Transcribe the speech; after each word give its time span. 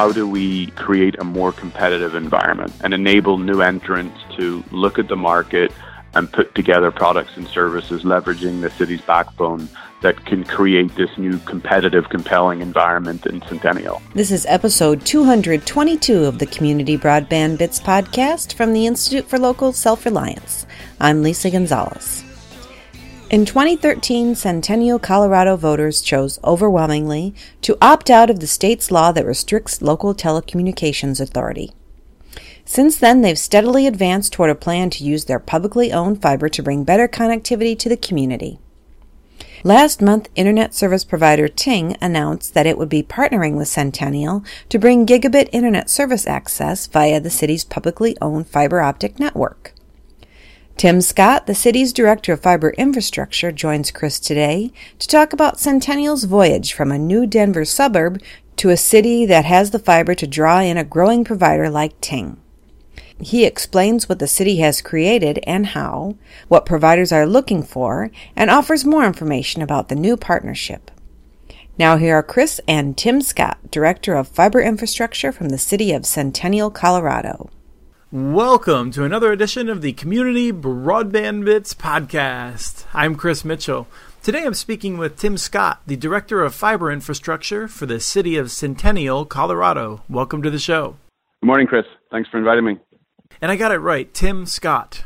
how 0.00 0.10
do 0.10 0.26
we 0.26 0.68
create 0.86 1.14
a 1.18 1.24
more 1.24 1.52
competitive 1.52 2.14
environment 2.14 2.72
and 2.82 2.94
enable 2.94 3.36
new 3.36 3.60
entrants 3.60 4.18
to 4.34 4.64
look 4.70 4.98
at 4.98 5.08
the 5.08 5.14
market 5.14 5.70
and 6.14 6.32
put 6.32 6.54
together 6.54 6.90
products 6.90 7.36
and 7.36 7.46
services 7.46 8.02
leveraging 8.02 8.62
the 8.62 8.70
city's 8.70 9.02
backbone 9.02 9.68
that 10.00 10.24
can 10.24 10.42
create 10.42 10.94
this 10.94 11.10
new 11.18 11.36
competitive, 11.40 12.08
compelling 12.08 12.62
environment 12.62 13.26
in 13.26 13.42
Centennial. 13.42 14.00
This 14.14 14.30
is 14.30 14.46
episode 14.46 15.04
222 15.04 16.24
of 16.24 16.38
the 16.38 16.46
Community 16.46 16.96
Broadband 16.96 17.58
Bits 17.58 17.78
podcast 17.78 18.54
from 18.54 18.72
the 18.72 18.86
Institute 18.86 19.28
for 19.28 19.38
Local 19.38 19.70
Self 19.74 20.06
Reliance. 20.06 20.64
I'm 20.98 21.22
Lisa 21.22 21.50
Gonzalez. 21.50 22.24
In 23.30 23.44
2013, 23.44 24.34
Centennial, 24.34 24.98
Colorado 24.98 25.54
voters 25.56 26.02
chose 26.02 26.40
overwhelmingly 26.42 27.32
to 27.62 27.78
opt 27.80 28.10
out 28.10 28.28
of 28.28 28.40
the 28.40 28.48
state's 28.48 28.90
law 28.90 29.12
that 29.12 29.24
restricts 29.24 29.80
local 29.80 30.16
telecommunications 30.16 31.20
authority. 31.20 31.72
Since 32.64 32.96
then, 32.96 33.20
they've 33.20 33.38
steadily 33.38 33.86
advanced 33.86 34.32
toward 34.32 34.50
a 34.50 34.56
plan 34.56 34.90
to 34.90 35.04
use 35.04 35.26
their 35.26 35.38
publicly 35.38 35.92
owned 35.92 36.20
fiber 36.20 36.48
to 36.48 36.60
bring 36.60 36.82
better 36.82 37.06
connectivity 37.06 37.78
to 37.78 37.88
the 37.88 37.96
community. 37.96 38.58
Last 39.62 40.02
month, 40.02 40.28
internet 40.34 40.74
service 40.74 41.04
provider 41.04 41.46
Ting 41.46 41.96
announced 42.00 42.54
that 42.54 42.66
it 42.66 42.76
would 42.76 42.88
be 42.88 43.04
partnering 43.04 43.56
with 43.56 43.68
Centennial 43.68 44.42
to 44.70 44.78
bring 44.80 45.06
gigabit 45.06 45.48
internet 45.52 45.88
service 45.88 46.26
access 46.26 46.88
via 46.88 47.20
the 47.20 47.30
city's 47.30 47.62
publicly 47.62 48.16
owned 48.20 48.48
fiber 48.48 48.80
optic 48.80 49.20
network. 49.20 49.72
Tim 50.80 51.02
Scott, 51.02 51.46
the 51.46 51.54
city's 51.54 51.92
director 51.92 52.32
of 52.32 52.40
fiber 52.40 52.70
infrastructure, 52.70 53.52
joins 53.52 53.90
Chris 53.90 54.18
today 54.18 54.72
to 54.98 55.06
talk 55.06 55.34
about 55.34 55.60
Centennial's 55.60 56.24
voyage 56.24 56.72
from 56.72 56.90
a 56.90 56.98
new 56.98 57.26
Denver 57.26 57.66
suburb 57.66 58.18
to 58.56 58.70
a 58.70 58.78
city 58.78 59.26
that 59.26 59.44
has 59.44 59.72
the 59.72 59.78
fiber 59.78 60.14
to 60.14 60.26
draw 60.26 60.60
in 60.60 60.78
a 60.78 60.82
growing 60.82 61.22
provider 61.22 61.68
like 61.68 62.00
Ting. 62.00 62.40
He 63.20 63.44
explains 63.44 64.08
what 64.08 64.20
the 64.20 64.26
city 64.26 64.56
has 64.60 64.80
created 64.80 65.38
and 65.46 65.66
how, 65.66 66.16
what 66.48 66.64
providers 66.64 67.12
are 67.12 67.26
looking 67.26 67.62
for, 67.62 68.10
and 68.34 68.48
offers 68.50 68.82
more 68.82 69.04
information 69.04 69.60
about 69.60 69.90
the 69.90 69.94
new 69.94 70.16
partnership. 70.16 70.90
Now, 71.76 71.98
here 71.98 72.14
are 72.14 72.22
Chris 72.22 72.58
and 72.66 72.96
Tim 72.96 73.20
Scott, 73.20 73.58
Director 73.70 74.14
of 74.14 74.28
Fiber 74.28 74.62
Infrastructure 74.62 75.30
from 75.30 75.50
the 75.50 75.58
City 75.58 75.92
of 75.92 76.06
Centennial, 76.06 76.70
Colorado. 76.70 77.50
Welcome 78.12 78.90
to 78.92 79.04
another 79.04 79.30
edition 79.30 79.68
of 79.68 79.82
the 79.82 79.92
Community 79.92 80.50
Broadband 80.50 81.44
Bits 81.44 81.74
podcast. 81.74 82.84
I'm 82.92 83.14
Chris 83.14 83.44
Mitchell. 83.44 83.86
Today 84.20 84.42
I'm 84.42 84.54
speaking 84.54 84.98
with 84.98 85.16
Tim 85.16 85.38
Scott, 85.38 85.80
the 85.86 85.94
Director 85.94 86.42
of 86.42 86.52
Fiber 86.52 86.90
Infrastructure 86.90 87.68
for 87.68 87.86
the 87.86 88.00
City 88.00 88.36
of 88.36 88.50
Centennial, 88.50 89.24
Colorado. 89.26 90.02
Welcome 90.08 90.42
to 90.42 90.50
the 90.50 90.58
show. 90.58 90.96
Good 91.40 91.46
morning, 91.46 91.68
Chris. 91.68 91.84
Thanks 92.10 92.28
for 92.28 92.38
inviting 92.38 92.64
me. 92.64 92.78
And 93.40 93.52
I 93.52 93.54
got 93.54 93.70
it 93.70 93.78
right, 93.78 94.12
Tim 94.12 94.44
Scott. 94.44 95.04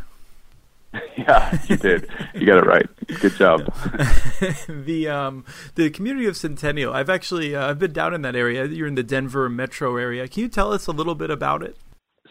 yeah, 1.18 1.58
you 1.68 1.76
did. 1.76 2.08
You 2.32 2.46
got 2.46 2.56
it 2.56 2.66
right. 2.66 2.88
Good 3.20 3.34
job. 3.34 3.66
the 4.68 5.08
um, 5.08 5.44
the 5.74 5.90
community 5.90 6.24
of 6.24 6.38
Centennial. 6.38 6.94
I've 6.94 7.10
actually 7.10 7.54
uh, 7.54 7.68
I've 7.68 7.78
been 7.78 7.92
down 7.92 8.14
in 8.14 8.22
that 8.22 8.34
area. 8.34 8.64
You're 8.64 8.86
in 8.86 8.94
the 8.94 9.02
Denver 9.02 9.50
metro 9.50 9.98
area. 9.98 10.26
Can 10.26 10.42
you 10.42 10.48
tell 10.48 10.72
us 10.72 10.86
a 10.86 10.92
little 10.92 11.14
bit 11.14 11.30
about 11.30 11.62
it? 11.62 11.76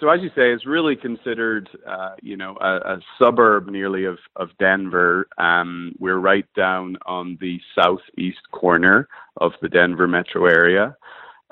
So 0.04 0.10
as 0.10 0.20
you 0.22 0.28
say, 0.30 0.52
it's 0.52 0.66
really 0.66 0.98
considered, 0.98 1.70
uh, 1.88 2.16
you 2.22 2.36
know, 2.36 2.58
a, 2.60 2.96
a, 2.96 3.00
suburb 3.18 3.70
nearly 3.70 4.04
of 4.04 4.18
of 4.36 4.50
Denver. 4.60 5.28
Um, 5.38 5.96
we're 5.98 6.18
right 6.18 6.46
down 6.58 6.98
on 7.06 7.38
the 7.40 7.58
southeast 7.74 8.42
corner 8.52 9.08
of 9.38 9.54
the 9.62 9.70
Denver 9.70 10.06
metro 10.06 10.46
area. 10.46 10.98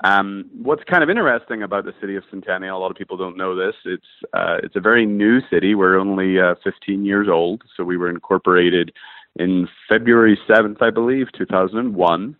Um, 0.04 0.50
what's 0.52 0.84
kind 0.84 1.02
of 1.02 1.08
interesting 1.08 1.62
about 1.62 1.86
the 1.86 1.94
city 1.98 2.14
of 2.16 2.24
Centennial, 2.28 2.76
a 2.76 2.80
lot 2.80 2.90
of 2.90 2.96
people 2.98 3.16
don't 3.16 3.38
know 3.38 3.56
this. 3.56 3.74
It's 3.86 4.04
uh, 4.34 4.58
it's 4.62 4.76
a 4.76 4.80
very 4.80 5.06
new 5.06 5.40
city. 5.48 5.74
We're 5.74 5.98
only 5.98 6.38
uh, 6.38 6.56
15 6.62 7.06
years 7.06 7.28
old, 7.30 7.62
so 7.74 7.84
we 7.84 7.96
were 7.96 8.10
incorporated 8.10 8.92
in 9.36 9.66
February 9.88 10.38
7th, 10.46 10.82
I 10.82 10.90
believe, 10.90 11.28
2001. 11.38 12.36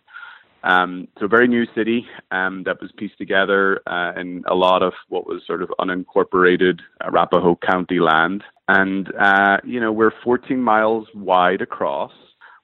Um, 0.63 1.09
so 1.19 1.25
a 1.25 1.27
very 1.27 1.47
new 1.47 1.65
city 1.75 2.05
um, 2.31 2.63
that 2.65 2.81
was 2.81 2.91
pieced 2.97 3.17
together 3.17 3.81
uh, 3.85 4.13
in 4.19 4.43
a 4.47 4.55
lot 4.55 4.81
of 4.81 4.93
what 5.09 5.27
was 5.27 5.41
sort 5.45 5.61
of 5.61 5.69
unincorporated 5.79 6.79
Arapahoe 7.01 7.57
County 7.57 7.99
land. 7.99 8.43
And, 8.67 9.11
uh, 9.19 9.57
you 9.65 9.79
know, 9.79 9.91
we're 9.91 10.13
14 10.23 10.61
miles 10.61 11.07
wide 11.13 11.61
across. 11.61 12.13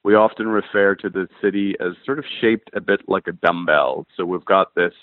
We 0.02 0.14
often 0.14 0.48
refer 0.48 0.94
to 0.96 1.10
the 1.10 1.28
city 1.42 1.74
as 1.78 1.92
sort 2.06 2.18
of 2.18 2.24
shaped 2.40 2.70
a 2.74 2.80
bit 2.80 3.02
like 3.06 3.26
a 3.26 3.32
dumbbell. 3.32 4.06
So 4.16 4.24
we've 4.24 4.44
got 4.46 4.74
this 4.74 4.94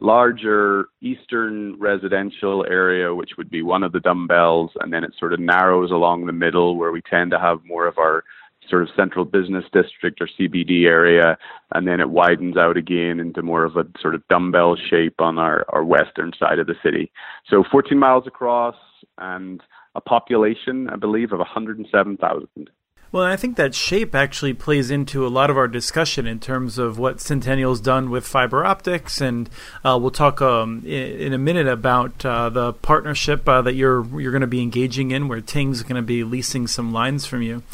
larger 0.00 0.86
eastern 1.02 1.78
residential 1.78 2.66
area, 2.68 3.14
which 3.14 3.32
would 3.38 3.50
be 3.50 3.62
one 3.62 3.84
of 3.84 3.92
the 3.92 4.00
dumbbells, 4.00 4.72
and 4.80 4.92
then 4.92 5.04
it 5.04 5.12
sort 5.18 5.32
of 5.32 5.38
narrows 5.38 5.90
along 5.92 6.26
the 6.26 6.32
middle 6.32 6.76
where 6.76 6.90
we 6.90 7.02
tend 7.02 7.30
to 7.30 7.38
have 7.38 7.64
more 7.64 7.86
of 7.86 7.98
our 7.98 8.24
sort 8.70 8.82
of 8.82 8.88
central 8.96 9.24
business 9.24 9.64
district 9.72 10.20
or 10.20 10.28
CBD 10.38 10.86
area, 10.86 11.36
and 11.74 11.86
then 11.86 12.00
it 12.00 12.10
widens 12.10 12.56
out 12.56 12.76
again 12.76 13.20
into 13.20 13.42
more 13.42 13.64
of 13.64 13.76
a 13.76 13.84
sort 14.00 14.14
of 14.14 14.26
dumbbell 14.28 14.76
shape 14.76 15.20
on 15.20 15.38
our, 15.38 15.66
our 15.68 15.84
western 15.84 16.32
side 16.38 16.58
of 16.58 16.66
the 16.66 16.76
city. 16.82 17.10
So 17.48 17.64
14 17.70 17.98
miles 17.98 18.26
across 18.26 18.76
and 19.18 19.60
a 19.94 20.00
population, 20.00 20.88
I 20.88 20.96
believe, 20.96 21.32
of 21.32 21.38
107,000. 21.38 22.70
Well, 23.12 23.24
I 23.24 23.34
think 23.34 23.56
that 23.56 23.74
shape 23.74 24.14
actually 24.14 24.54
plays 24.54 24.88
into 24.88 25.26
a 25.26 25.28
lot 25.28 25.50
of 25.50 25.56
our 25.56 25.66
discussion 25.66 26.28
in 26.28 26.38
terms 26.38 26.78
of 26.78 26.96
what 26.96 27.20
Centennial's 27.20 27.80
done 27.80 28.08
with 28.08 28.24
fiber 28.24 28.64
optics, 28.64 29.20
and 29.20 29.50
uh, 29.84 29.98
we'll 30.00 30.12
talk 30.12 30.40
um, 30.40 30.84
in, 30.86 31.32
a 31.32 31.38
minute 31.38 31.66
about 31.66 32.24
uh, 32.24 32.48
the 32.50 32.72
partnership 32.72 33.48
uh, 33.48 33.62
that 33.62 33.74
you're 33.74 34.06
you're 34.20 34.30
going 34.30 34.42
to 34.42 34.46
be 34.46 34.62
engaging 34.62 35.10
in, 35.10 35.26
where 35.26 35.40
Ting's 35.40 35.82
going 35.82 35.96
to 35.96 36.02
be 36.02 36.22
leasing 36.22 36.68
some 36.68 36.92
lines 36.92 37.26
from 37.26 37.42
you. 37.42 37.64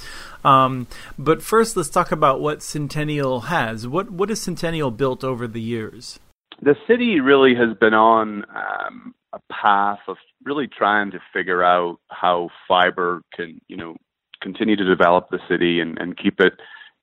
Um, 0.46 0.86
but 1.18 1.42
first, 1.42 1.76
let's 1.76 1.90
talk 1.90 2.12
about 2.12 2.40
what 2.40 2.62
Centennial 2.62 3.40
has. 3.42 3.86
What 3.88 4.10
what 4.10 4.28
has 4.28 4.40
Centennial 4.40 4.92
built 4.92 5.24
over 5.24 5.48
the 5.48 5.60
years? 5.60 6.20
The 6.62 6.76
city 6.86 7.20
really 7.20 7.54
has 7.56 7.76
been 7.78 7.94
on 7.94 8.44
um, 8.54 9.14
a 9.32 9.40
path 9.52 9.98
of 10.08 10.16
really 10.44 10.68
trying 10.68 11.10
to 11.10 11.18
figure 11.32 11.62
out 11.62 11.98
how 12.08 12.48
fiber 12.68 13.22
can, 13.34 13.60
you 13.68 13.76
know, 13.76 13.96
continue 14.40 14.76
to 14.76 14.84
develop 14.84 15.28
the 15.30 15.40
city 15.48 15.80
and, 15.80 15.98
and 15.98 16.16
keep 16.16 16.40
it 16.40 16.54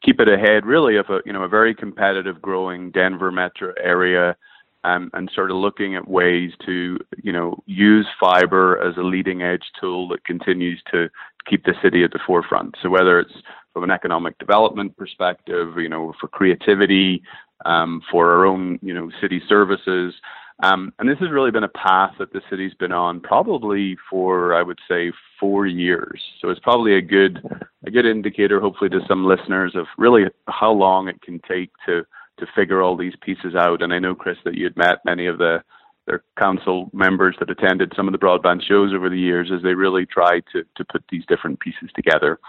keep 0.03 0.19
it 0.19 0.27
ahead 0.27 0.65
really 0.65 0.97
of 0.97 1.05
a 1.09 1.19
you 1.25 1.33
know 1.33 1.43
a 1.43 1.47
very 1.47 1.75
competitive 1.75 2.41
growing 2.41 2.91
Denver 2.91 3.31
metro 3.31 3.73
area 3.81 4.35
um, 4.83 5.09
and 5.13 5.31
sort 5.33 5.51
of 5.51 5.57
looking 5.57 5.95
at 5.95 6.07
ways 6.07 6.51
to 6.65 6.97
you 7.21 7.31
know 7.31 7.61
use 7.65 8.07
fiber 8.19 8.79
as 8.81 8.97
a 8.97 9.01
leading 9.01 9.41
edge 9.41 9.63
tool 9.79 10.07
that 10.09 10.23
continues 10.25 10.81
to 10.91 11.09
keep 11.45 11.65
the 11.65 11.75
city 11.81 12.03
at 12.03 12.11
the 12.11 12.19
forefront. 12.25 12.75
So 12.81 12.89
whether 12.89 13.19
it's 13.19 13.33
from 13.73 13.83
an 13.83 13.91
economic 13.91 14.37
development 14.37 14.95
perspective, 14.97 15.77
you 15.77 15.89
know, 15.89 16.13
for 16.19 16.27
creativity, 16.27 17.23
um, 17.65 18.01
for 18.11 18.31
our 18.31 18.45
own 18.45 18.79
you 18.81 18.93
know 18.93 19.09
city 19.21 19.41
services, 19.47 20.13
um, 20.61 20.93
and 20.99 21.09
this 21.09 21.17
has 21.19 21.31
really 21.31 21.51
been 21.51 21.63
a 21.63 21.69
path 21.69 22.13
that 22.19 22.31
the 22.31 22.41
city's 22.49 22.73
been 22.75 22.91
on 22.91 23.19
probably 23.19 23.97
for, 24.09 24.53
I 24.53 24.61
would 24.61 24.79
say, 24.87 25.11
four 25.39 25.65
years. 25.65 26.21
So 26.41 26.49
it's 26.49 26.59
probably 26.59 26.95
a 26.95 27.01
good, 27.01 27.43
a 27.85 27.91
good 27.91 28.05
indicator, 28.05 28.59
hopefully, 28.59 28.89
to 28.91 29.01
some 29.07 29.25
listeners 29.25 29.73
of 29.75 29.87
really 29.97 30.25
how 30.47 30.71
long 30.71 31.07
it 31.07 31.21
can 31.21 31.39
take 31.47 31.71
to 31.85 32.05
to 32.39 32.47
figure 32.55 32.81
all 32.81 32.97
these 32.97 33.13
pieces 33.21 33.53
out. 33.53 33.83
And 33.83 33.93
I 33.93 33.99
know, 33.99 34.15
Chris, 34.15 34.37
that 34.43 34.55
you 34.55 34.63
had 34.63 34.75
met 34.75 35.05
many 35.05 35.27
of 35.27 35.37
the 35.37 35.63
their 36.05 36.23
council 36.37 36.89
members 36.93 37.35
that 37.39 37.49
attended 37.49 37.93
some 37.95 38.07
of 38.07 38.11
the 38.11 38.17
broadband 38.17 38.61
shows 38.63 38.93
over 38.93 39.09
the 39.09 39.19
years 39.19 39.51
as 39.53 39.61
they 39.61 39.73
really 39.73 40.05
tried 40.05 40.43
to 40.51 40.63
to 40.75 40.85
put 40.85 41.03
these 41.09 41.23
different 41.27 41.59
pieces 41.59 41.89
together. 41.95 42.39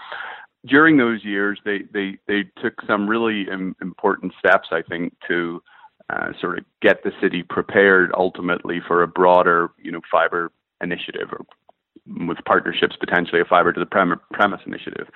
During 0.65 0.97
those 0.97 1.23
years, 1.23 1.59
they 1.63 1.83
they 1.93 2.17
they 2.27 2.43
took 2.61 2.73
some 2.87 3.07
really 3.07 3.47
Im- 3.49 3.75
important 3.81 4.33
steps, 4.39 4.69
I 4.71 4.81
think, 4.81 5.13
to 5.27 5.61
uh, 6.09 6.31
sort 6.39 6.59
of 6.59 6.65
get 6.81 7.03
the 7.03 7.11
city 7.21 7.43
prepared 7.43 8.11
ultimately 8.15 8.79
for 8.87 9.03
a 9.03 9.07
broader, 9.07 9.71
you 9.81 9.91
know, 9.91 10.01
fiber 10.11 10.51
initiative 10.81 11.29
or 11.31 11.45
with 12.27 12.37
partnerships 12.45 12.95
potentially 12.99 13.41
a 13.41 13.45
fiber 13.45 13.73
to 13.73 13.79
the 13.79 13.85
prem- 13.85 14.19
premise 14.31 14.61
initiative. 14.67 15.07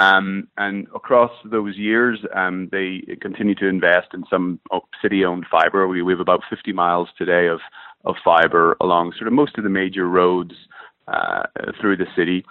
Um, 0.00 0.48
and 0.56 0.86
across 0.94 1.30
those 1.44 1.76
years, 1.76 2.18
um, 2.34 2.70
they 2.72 3.02
continue 3.20 3.54
to 3.56 3.68
invest 3.68 4.08
in 4.14 4.24
some 4.30 4.58
city-owned 5.02 5.44
fiber. 5.50 5.86
We, 5.86 6.00
we 6.00 6.14
have 6.14 6.20
about 6.20 6.40
50 6.48 6.72
miles 6.72 7.08
today 7.18 7.48
of, 7.48 7.60
of 8.06 8.14
fiber 8.24 8.78
along 8.80 9.12
sort 9.18 9.28
of 9.28 9.34
most 9.34 9.58
of 9.58 9.64
the 9.64 9.70
major 9.70 10.08
roads 10.08 10.54
uh, 11.06 11.42
through 11.80 11.98
the 11.98 12.06
city. 12.16 12.46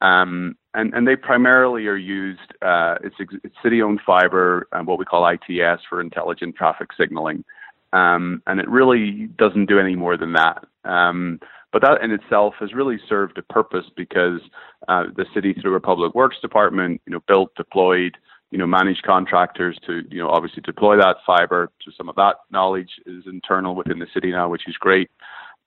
Um, 0.00 0.56
and, 0.74 0.92
and 0.92 1.06
they 1.06 1.14
primarily 1.14 1.86
are 1.86 1.96
used, 1.96 2.52
uh, 2.62 2.96
it's, 3.04 3.14
it's 3.44 3.54
city 3.62 3.80
owned 3.80 4.00
fiber 4.04 4.66
and 4.72 4.84
what 4.84 4.98
we 4.98 5.04
call 5.04 5.28
ITS 5.28 5.82
for 5.88 6.00
intelligent 6.00 6.56
traffic 6.56 6.88
signaling. 6.98 7.44
Um, 7.92 8.42
and 8.48 8.58
it 8.58 8.68
really 8.68 9.28
doesn't 9.38 9.66
do 9.66 9.78
any 9.78 9.94
more 9.94 10.16
than 10.16 10.32
that. 10.32 10.64
Um, 10.84 11.38
but 11.72 11.82
that 11.82 12.02
in 12.02 12.10
itself 12.10 12.54
has 12.60 12.72
really 12.72 12.98
served 13.08 13.38
a 13.38 13.42
purpose 13.42 13.84
because 13.96 14.40
uh, 14.88 15.04
the 15.16 15.26
city, 15.34 15.54
through 15.54 15.76
a 15.76 15.80
public 15.80 16.14
works 16.14 16.36
department, 16.40 17.00
you 17.06 17.12
know, 17.12 17.20
built, 17.26 17.54
deployed 17.56 18.16
you 18.50 18.58
know, 18.58 18.66
manage 18.66 19.02
contractors 19.02 19.78
to, 19.86 20.02
you 20.10 20.18
know, 20.18 20.30
obviously 20.30 20.62
deploy 20.62 20.96
that 20.96 21.16
fiber. 21.26 21.70
So 21.84 21.90
some 21.96 22.08
of 22.08 22.16
that 22.16 22.36
knowledge 22.50 22.90
is 23.04 23.24
internal 23.26 23.74
within 23.74 23.98
the 23.98 24.06
city 24.14 24.30
now, 24.30 24.48
which 24.48 24.66
is 24.66 24.76
great. 24.76 25.10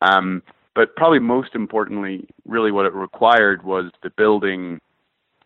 Um, 0.02 0.42
but 0.74 0.96
probably 0.96 1.20
most 1.20 1.54
importantly, 1.54 2.28
really 2.46 2.72
what 2.72 2.86
it 2.86 2.94
required 2.94 3.64
was 3.64 3.92
the 4.02 4.10
building 4.12 4.80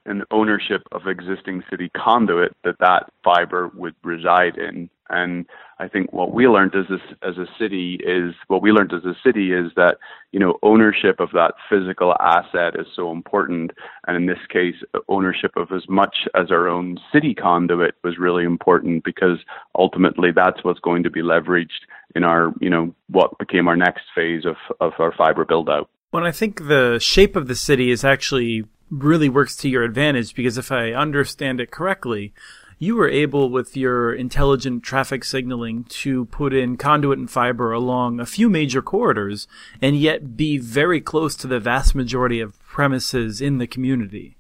and 0.06 0.24
ownership 0.32 0.84
of 0.92 1.08
existing 1.08 1.64
city 1.70 1.90
conduit 1.96 2.56
that 2.64 2.80
that 2.80 3.12
fiber 3.24 3.72
would 3.76 3.96
reside 4.04 4.58
in. 4.58 4.90
And 5.10 5.46
I 5.80 5.88
think 5.88 6.12
what 6.14 6.34
we 6.34 6.48
learned 6.48 6.74
as 6.76 6.86
a, 6.90 7.28
as 7.28 7.38
a 7.38 7.46
city 7.60 8.00
is 8.04 8.34
what 8.48 8.64
we 8.64 8.72
learned 8.72 8.92
as 8.92 9.06
a 9.06 9.16
city 9.24 9.54
is 9.54 9.72
that 9.76 9.98
you 10.32 10.40
know 10.40 10.58
ownership 10.64 11.20
of 11.20 11.30
that 11.34 11.54
physical 11.70 12.16
asset 12.20 12.80
is 12.80 12.88
so 12.96 13.12
important, 13.12 13.72
and 14.08 14.18
in 14.18 14.26
this 14.26 14.44
case, 14.50 14.76
ownership 15.08 15.52
of 15.58 15.72
as 15.72 15.84
much 15.88 16.28
as 16.34 16.50
our 16.50 16.68
own 16.68 16.98
city 17.14 17.36
conduit 17.36 17.94
was 18.04 18.18
really 18.18 18.46
important 18.46 19.04
because 19.04 19.40
ultimately 19.78 20.32
that's 20.32 20.64
what's 20.64 20.80
going 20.80 21.04
to 21.04 21.12
be 21.12 21.22
leveraged 21.22 21.86
in 22.16 22.24
our 22.24 22.52
you 22.60 22.70
know 22.70 22.94
what 23.10 23.38
became 23.38 23.68
our 23.68 23.78
next 23.78 24.06
phase 24.16 24.44
of 24.44 24.56
of 24.82 24.94
our 24.98 25.14
fiber 25.16 25.46
build 25.46 25.70
out. 25.70 25.88
Well, 26.12 26.26
I 26.26 26.32
think 26.32 26.68
the 26.68 26.98
shape 27.00 27.36
of 27.36 27.48
the 27.48 27.56
city 27.56 27.92
is 27.92 28.04
actually 28.04 28.64
really 28.90 29.30
works 29.30 29.56
to 29.58 29.70
your 29.70 29.84
advantage 29.84 30.36
because 30.36 30.58
if 30.58 30.72
I 30.72 30.92
understand 30.92 31.60
it 31.60 31.72
correctly, 31.72 32.34
you 32.78 32.96
were 32.96 33.10
able 33.10 33.50
with 33.50 33.78
your 33.78 34.14
intelligent 34.14 34.84
traffic 34.84 35.24
signaling 35.24 35.86
to 35.86 36.26
put 36.26 36.54
in 36.54 36.78
conduit 36.78 37.18
and 37.18 37.30
fiber 37.30 37.72
along 37.72 38.20
a 38.20 38.26
few 38.26 38.50
major 38.50 38.82
corridors 38.82 39.48
and 39.82 39.98
yet 39.98 40.36
be 40.36 40.58
very 40.58 41.00
close 41.00 41.36
to 41.38 41.48
the 41.48 41.60
vast 41.60 41.96
majority 41.96 42.40
of 42.42 42.60
premises 42.60 43.40
in 43.42 43.58
the 43.60 43.68
community. 43.68 44.38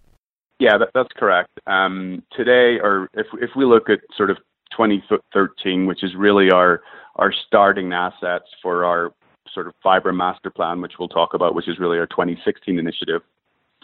Yeah, 0.59 0.77
that, 0.77 0.89
that's 0.93 1.11
correct. 1.17 1.51
Um, 1.67 2.23
today, 2.35 2.79
or 2.81 3.09
if 3.13 3.27
if 3.41 3.49
we 3.57 3.65
look 3.65 3.89
at 3.89 3.99
sort 4.15 4.29
of 4.29 4.37
2013, 4.77 5.85
which 5.85 6.03
is 6.03 6.11
really 6.17 6.49
our 6.49 6.81
our 7.17 7.33
starting 7.47 7.91
assets 7.91 8.45
for 8.61 8.85
our 8.85 9.11
sort 9.53 9.67
of 9.67 9.73
fiber 9.83 10.13
master 10.13 10.49
plan, 10.49 10.81
which 10.81 10.93
we'll 10.97 11.09
talk 11.09 11.33
about, 11.33 11.55
which 11.55 11.67
is 11.67 11.79
really 11.79 11.97
our 11.97 12.07
2016 12.07 12.77
initiative 12.79 13.21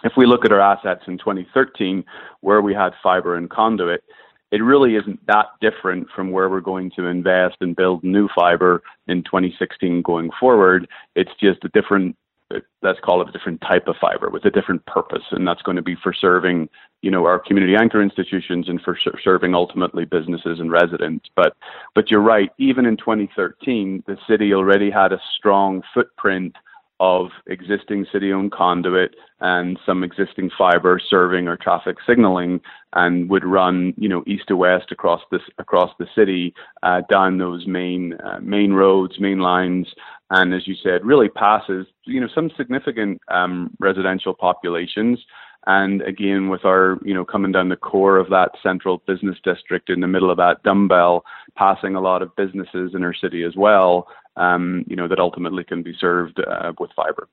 if 0.04 0.14
we 0.18 0.26
look 0.26 0.46
at 0.46 0.52
our 0.52 0.62
assets 0.62 1.04
in 1.08 1.18
2013, 1.18 2.04
where 2.42 2.62
we 2.62 2.74
had 2.74 2.94
fiber 3.04 3.36
and 3.36 3.50
conduit, 3.50 4.04
it 4.52 4.62
really 4.62 4.96
isn't 4.96 5.26
that 5.28 5.48
different 5.62 6.08
from 6.14 6.32
where 6.32 6.50
we're 6.50 6.60
going 6.60 6.92
to 6.98 7.06
invest 7.06 7.58
and 7.62 7.76
build 7.76 8.04
new 8.04 8.28
fiber 8.36 8.84
in 9.08 9.24
2016 9.24 10.02
going 10.02 10.30
forward. 10.40 10.88
It's 11.16 11.32
just 11.40 11.64
a 11.64 11.70
different, 11.70 12.18
let's 12.82 13.00
call 13.00 13.22
it 13.22 13.30
a 13.30 13.32
different 13.32 13.62
type 13.62 13.88
of 13.88 13.96
fiber 14.02 14.30
with 14.30 14.44
a 14.44 14.52
different 14.52 14.86
purpose, 14.86 15.24
and 15.32 15.48
that's 15.48 15.62
going 15.62 15.78
to 15.78 15.82
be 15.82 15.96
for 15.96 16.14
serving, 16.14 16.68
you 17.02 17.10
know, 17.10 17.26
our 17.26 17.40
community 17.40 17.76
anchor 17.78 18.02
institutions 18.02 18.68
and 18.68 18.82
for 18.82 18.98
serving 19.24 19.56
ultimately 19.56 20.04
businesses 20.04 20.60
and 20.60 20.70
residents. 20.70 21.30
But, 21.34 21.56
but 21.96 22.12
you're 22.12 22.20
right. 22.20 22.50
Even 22.58 22.86
in 22.86 22.98
2013, 22.98 24.04
the 24.06 24.18
city 24.28 24.54
already 24.54 24.92
had 24.92 25.14
a 25.14 25.22
strong 25.38 25.82
footprint 25.94 26.58
of 27.02 27.32
existing 27.48 28.06
city-owned 28.12 28.52
conduit 28.52 29.16
and 29.40 29.80
some 29.88 30.04
existing 30.04 30.52
fiber 30.56 31.00
serving 31.10 31.48
or 31.48 31.58
traffic 31.58 31.98
signaling, 32.08 32.62
and 32.94 33.28
would 33.28 33.44
run, 33.44 33.92
you 33.98 34.08
know, 34.08 34.24
east 34.28 34.44
to 34.48 34.56
west 34.56 34.92
across 34.92 35.22
this 35.32 35.42
across 35.58 35.92
the 35.98 36.06
city 36.16 36.54
uh, 36.84 37.02
down 37.10 37.40
those 37.40 37.66
main 37.66 38.14
uh, 38.24 38.40
main 38.40 38.72
roads, 38.72 39.20
main 39.20 39.40
lines, 39.40 39.88
and 40.30 40.54
as 40.54 40.68
you 40.68 40.76
said, 40.76 41.04
really 41.04 41.28
passes, 41.28 41.88
you 42.06 42.22
know, 42.22 42.30
some 42.36 42.52
significant 42.56 43.20
um, 43.30 43.72
residential 43.80 44.36
populations. 44.36 45.20
And 45.68 46.02
again, 46.02 46.50
with 46.50 46.66
our, 46.66 47.00
you 47.04 47.14
know, 47.14 47.24
coming 47.24 47.52
down 47.52 47.70
the 47.70 47.76
core 47.76 48.18
of 48.18 48.30
that 48.30 48.52
central 48.64 49.04
business 49.06 49.38
district 49.44 49.92
in 49.92 50.00
the 50.00 50.08
middle 50.08 50.32
of 50.32 50.38
that 50.38 50.64
dumbbell, 50.64 51.24
passing 51.56 51.96
a 51.96 52.02
lot 52.02 52.24
of 52.24 52.36
businesses 52.36 52.96
in 52.96 53.04
our 53.04 53.14
city 53.14 53.44
as 53.44 53.56
well, 53.56 54.08
um, 54.36 54.84
you 54.88 54.96
know, 54.96 55.08
that 55.08 55.20
ultimately 55.20 55.64
can 55.64 55.84
be 55.84 55.94
served 56.00 56.40
uh, 56.40 56.74
with 56.80 56.92
fiber. 56.96 57.28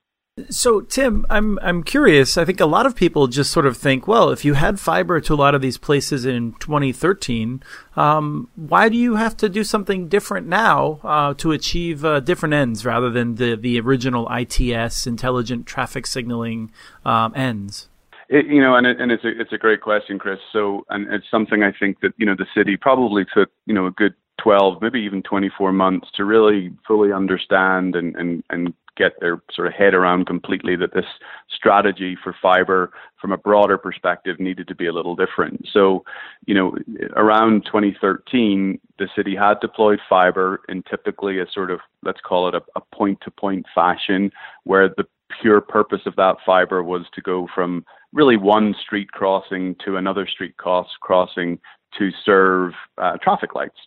So, 0.49 0.81
Tim, 0.81 1.25
I'm 1.29 1.59
I'm 1.61 1.83
curious. 1.83 2.37
I 2.37 2.45
think 2.45 2.59
a 2.59 2.65
lot 2.65 2.85
of 2.85 2.95
people 2.95 3.27
just 3.27 3.51
sort 3.51 3.65
of 3.65 3.75
think, 3.75 4.07
well, 4.07 4.29
if 4.29 4.45
you 4.45 4.53
had 4.53 4.79
fiber 4.79 5.19
to 5.19 5.33
a 5.33 5.35
lot 5.35 5.53
of 5.53 5.61
these 5.61 5.77
places 5.77 6.25
in 6.25 6.53
2013, 6.59 7.61
um, 7.97 8.49
why 8.55 8.89
do 8.89 8.95
you 8.95 9.15
have 9.15 9.35
to 9.37 9.49
do 9.49 9.63
something 9.63 10.07
different 10.07 10.47
now 10.47 10.99
uh, 11.03 11.33
to 11.35 11.51
achieve 11.51 12.05
uh, 12.05 12.19
different 12.21 12.53
ends 12.53 12.85
rather 12.85 13.09
than 13.09 13.35
the 13.35 13.55
the 13.55 13.79
original 13.79 14.29
ITS 14.31 15.05
intelligent 15.05 15.65
traffic 15.65 16.07
signaling 16.07 16.71
um, 17.03 17.33
ends? 17.35 17.89
It, 18.29 18.45
you 18.45 18.61
know, 18.61 18.75
and 18.75 18.85
it, 18.85 19.01
and 19.01 19.11
it's 19.11 19.23
a 19.25 19.41
it's 19.41 19.51
a 19.51 19.57
great 19.57 19.81
question, 19.81 20.19
Chris. 20.19 20.39
So, 20.53 20.85
and 20.89 21.11
it's 21.11 21.25
something 21.29 21.63
I 21.63 21.71
think 21.77 21.99
that 22.01 22.13
you 22.17 22.25
know 22.25 22.35
the 22.35 22.47
city 22.55 22.77
probably 22.77 23.25
took 23.33 23.49
you 23.65 23.73
know 23.73 23.87
a 23.87 23.91
good 23.91 24.13
12, 24.41 24.81
maybe 24.81 24.99
even 24.99 25.21
24 25.23 25.71
months 25.71 26.07
to 26.15 26.25
really 26.25 26.71
fully 26.87 27.11
understand 27.11 27.95
and, 27.95 28.15
and, 28.15 28.43
and 28.49 28.73
get 28.99 29.13
their 29.21 29.41
sort 29.53 29.67
of 29.67 29.73
head 29.73 29.93
around 29.93 30.27
completely 30.27 30.75
that 30.75 30.93
this 30.93 31.05
strategy 31.49 32.17
for 32.21 32.35
fiber 32.41 32.91
from 33.19 33.31
a 33.31 33.37
broader 33.37 33.77
perspective 33.77 34.39
needed 34.39 34.67
to 34.67 34.75
be 34.75 34.87
a 34.87 34.93
little 34.93 35.15
different. 35.15 35.65
So, 35.71 36.03
you 36.45 36.53
know, 36.53 36.75
around 37.15 37.65
2013, 37.65 38.79
the 38.99 39.07
city 39.15 39.35
had 39.35 39.59
deployed 39.61 39.99
fiber 40.07 40.61
in 40.67 40.83
typically 40.83 41.39
a 41.39 41.45
sort 41.51 41.71
of, 41.71 41.79
let's 42.03 42.19
call 42.21 42.49
it 42.49 42.55
a 42.55 42.81
point 42.93 43.19
to 43.21 43.31
point 43.31 43.65
fashion, 43.73 44.31
where 44.65 44.89
the 44.89 45.05
pure 45.41 45.61
purpose 45.61 46.01
of 46.05 46.15
that 46.17 46.35
fiber 46.45 46.83
was 46.83 47.05
to 47.13 47.21
go 47.21 47.47
from 47.55 47.85
really 48.11 48.37
one 48.37 48.75
street 48.81 49.11
crossing 49.11 49.75
to 49.85 49.95
another 49.95 50.27
street 50.27 50.57
cross 50.57 50.87
crossing 50.99 51.59
to 51.97 52.09
serve 52.25 52.73
uh, 52.97 53.17
traffic 53.21 53.55
lights 53.55 53.79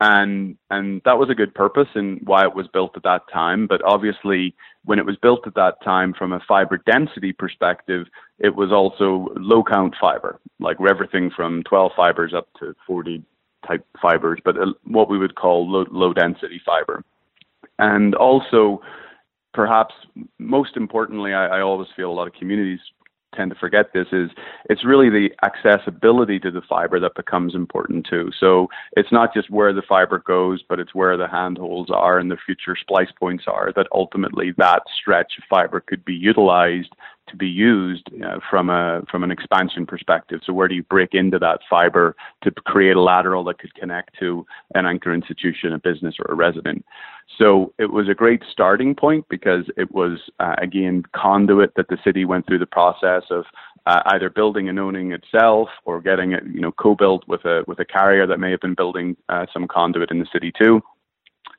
and 0.00 0.56
and 0.70 1.00
that 1.04 1.18
was 1.18 1.30
a 1.30 1.34
good 1.34 1.54
purpose 1.54 1.88
and 1.94 2.20
why 2.24 2.42
it 2.42 2.54
was 2.54 2.66
built 2.68 2.96
at 2.96 3.04
that 3.04 3.22
time. 3.32 3.66
But 3.66 3.82
obviously, 3.84 4.54
when 4.84 4.98
it 4.98 5.06
was 5.06 5.16
built 5.16 5.46
at 5.46 5.54
that 5.54 5.82
time, 5.84 6.12
from 6.12 6.32
a 6.32 6.40
fiber 6.46 6.78
density 6.78 7.32
perspective, 7.32 8.06
it 8.38 8.54
was 8.54 8.72
also 8.72 9.32
low 9.36 9.62
count 9.62 9.94
fiber, 10.00 10.40
like 10.58 10.76
everything 10.88 11.30
from 11.34 11.62
12 11.64 11.92
fibers 11.96 12.34
up 12.34 12.48
to 12.58 12.74
40 12.86 13.22
type 13.66 13.86
fibers, 14.00 14.40
but 14.44 14.58
uh, 14.58 14.72
what 14.84 15.08
we 15.08 15.18
would 15.18 15.36
call 15.36 15.70
low, 15.70 15.84
low 15.90 16.12
density 16.12 16.60
fiber. 16.66 17.04
And 17.78 18.14
also, 18.14 18.82
perhaps 19.54 19.94
most 20.38 20.76
importantly, 20.76 21.32
I, 21.32 21.58
I 21.58 21.60
always 21.60 21.88
feel 21.94 22.10
a 22.10 22.12
lot 22.12 22.26
of 22.26 22.34
communities 22.34 22.80
tend 23.34 23.50
to 23.50 23.58
forget 23.58 23.92
this 23.92 24.08
is 24.12 24.30
it's 24.70 24.84
really 24.84 25.10
the 25.10 25.30
accessibility 25.42 26.38
to 26.38 26.50
the 26.50 26.62
fiber 26.68 27.00
that 27.00 27.14
becomes 27.14 27.54
important 27.54 28.06
too. 28.08 28.30
So 28.38 28.68
it's 28.96 29.12
not 29.12 29.34
just 29.34 29.50
where 29.50 29.72
the 29.72 29.82
fiber 29.88 30.18
goes, 30.18 30.62
but 30.68 30.78
it's 30.80 30.94
where 30.94 31.16
the 31.16 31.26
handholes 31.26 31.90
are 31.90 32.18
and 32.18 32.30
the 32.30 32.36
future 32.44 32.76
splice 32.78 33.12
points 33.18 33.44
are 33.46 33.72
that 33.76 33.86
ultimately 33.92 34.52
that 34.58 34.82
stretch 35.00 35.32
of 35.38 35.44
fiber 35.48 35.80
could 35.80 36.04
be 36.04 36.14
utilized 36.14 36.90
to 37.32 37.36
be 37.36 37.48
used 37.48 38.08
uh, 38.24 38.38
from 38.48 38.70
a 38.70 39.02
from 39.10 39.24
an 39.24 39.30
expansion 39.30 39.84
perspective. 39.84 40.40
So 40.46 40.52
where 40.52 40.68
do 40.68 40.74
you 40.74 40.84
break 40.84 41.14
into 41.14 41.38
that 41.40 41.60
fiber 41.68 42.14
to 42.44 42.50
create 42.50 42.96
a 42.96 43.00
lateral 43.00 43.42
that 43.44 43.58
could 43.58 43.74
connect 43.74 44.18
to 44.20 44.46
an 44.74 44.86
anchor 44.86 45.12
institution, 45.12 45.72
a 45.72 45.78
business, 45.78 46.14
or 46.20 46.32
a 46.32 46.36
resident? 46.36 46.84
So 47.38 47.72
it 47.78 47.90
was 47.90 48.08
a 48.08 48.14
great 48.14 48.42
starting 48.50 48.94
point 48.94 49.26
because 49.28 49.64
it 49.76 49.90
was 49.92 50.20
uh, 50.38 50.54
again 50.58 51.02
conduit 51.14 51.74
that 51.74 51.88
the 51.88 51.98
city 52.04 52.24
went 52.24 52.46
through 52.46 52.60
the 52.60 52.66
process 52.66 53.24
of 53.30 53.44
uh, 53.86 54.02
either 54.06 54.30
building 54.30 54.68
and 54.68 54.78
owning 54.78 55.12
itself 55.12 55.68
or 55.84 56.00
getting 56.00 56.32
it 56.32 56.44
you 56.46 56.60
know 56.60 56.72
co-built 56.72 57.26
with 57.26 57.44
a 57.44 57.64
with 57.66 57.80
a 57.80 57.84
carrier 57.84 58.26
that 58.26 58.38
may 58.38 58.50
have 58.50 58.60
been 58.60 58.74
building 58.74 59.16
uh, 59.28 59.46
some 59.52 59.66
conduit 59.66 60.10
in 60.10 60.20
the 60.20 60.26
city 60.32 60.52
too 60.56 60.80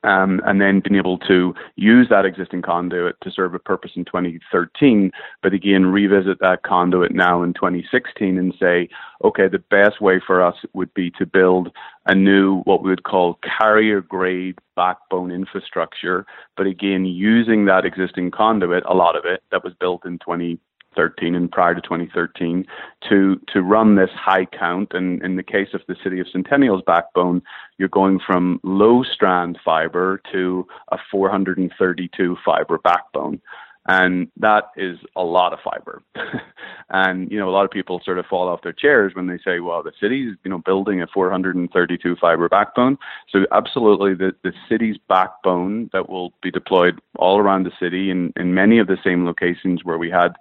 um, 0.04 0.40
and 0.44 0.60
then 0.60 0.80
being 0.80 0.98
able 0.98 1.18
to 1.18 1.54
use 1.76 2.08
that 2.10 2.24
existing 2.24 2.62
conduit 2.62 3.20
to 3.22 3.30
serve 3.30 3.54
a 3.54 3.58
purpose 3.58 3.92
in 3.96 4.04
2013, 4.04 5.10
but 5.42 5.52
again, 5.52 5.86
revisit 5.86 6.38
that 6.40 6.62
conduit 6.62 7.12
now 7.12 7.42
in 7.42 7.54
2016 7.54 8.38
and 8.38 8.54
say, 8.60 8.88
okay, 9.24 9.48
the 9.48 9.58
best 9.58 10.00
way 10.00 10.20
for 10.24 10.44
us 10.44 10.56
would 10.74 10.92
be 10.94 11.10
to 11.12 11.26
build 11.26 11.70
a 12.06 12.14
new, 12.14 12.60
what 12.62 12.82
we 12.82 12.90
would 12.90 13.04
call 13.04 13.38
carrier 13.58 14.00
grade 14.00 14.58
backbone 14.76 15.30
infrastructure, 15.30 16.26
but 16.56 16.66
again, 16.66 17.04
using 17.04 17.64
that 17.64 17.84
existing 17.84 18.30
conduit, 18.30 18.84
a 18.86 18.94
lot 18.94 19.16
of 19.16 19.24
it 19.24 19.42
that 19.50 19.64
was 19.64 19.72
built 19.80 20.04
in 20.04 20.18
20, 20.18 20.58
2013 20.94 21.34
and 21.34 21.50
prior 21.50 21.74
to 21.74 21.80
2013 21.80 22.66
to 23.08 23.40
to 23.48 23.62
run 23.62 23.96
this 23.96 24.10
high 24.14 24.46
count. 24.46 24.92
And 24.92 25.22
in 25.22 25.36
the 25.36 25.42
case 25.42 25.68
of 25.74 25.82
the 25.88 25.96
city 26.02 26.20
of 26.20 26.26
Centennial's 26.30 26.82
backbone, 26.86 27.42
you're 27.78 27.88
going 27.88 28.20
from 28.24 28.60
low 28.62 29.02
strand 29.02 29.58
fiber 29.64 30.20
to 30.32 30.66
a 30.90 30.98
432 31.10 32.36
fiber 32.44 32.78
backbone. 32.78 33.40
And 33.86 34.28
that 34.38 34.70
is 34.76 34.98
a 35.14 35.22
lot 35.22 35.52
of 35.52 35.58
fiber. 35.62 36.02
and, 36.88 37.30
you 37.30 37.38
know, 37.38 37.48
a 37.48 37.52
lot 37.52 37.66
of 37.66 37.70
people 37.70 38.00
sort 38.02 38.18
of 38.18 38.24
fall 38.24 38.48
off 38.48 38.62
their 38.62 38.72
chairs 38.72 39.12
when 39.14 39.26
they 39.26 39.38
say, 39.44 39.60
well, 39.60 39.82
the 39.82 39.92
city's, 40.00 40.36
you 40.42 40.50
know, 40.50 40.58
building 40.58 41.02
a 41.02 41.06
432 41.06 42.16
fiber 42.18 42.48
backbone. 42.48 42.96
So 43.30 43.40
absolutely 43.52 44.14
the, 44.14 44.32
the 44.42 44.54
city's 44.70 44.96
backbone 45.08 45.90
that 45.92 46.08
will 46.08 46.32
be 46.42 46.50
deployed 46.50 46.98
all 47.16 47.38
around 47.38 47.64
the 47.64 47.72
city 47.78 48.10
in, 48.10 48.32
in 48.36 48.54
many 48.54 48.78
of 48.78 48.86
the 48.86 48.96
same 49.04 49.26
locations 49.26 49.84
where 49.84 49.98
we 49.98 50.10
had 50.10 50.32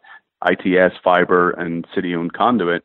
ITS 0.45 0.95
fiber 1.03 1.51
and 1.51 1.85
city 1.93 2.15
owned 2.15 2.33
conduit, 2.33 2.83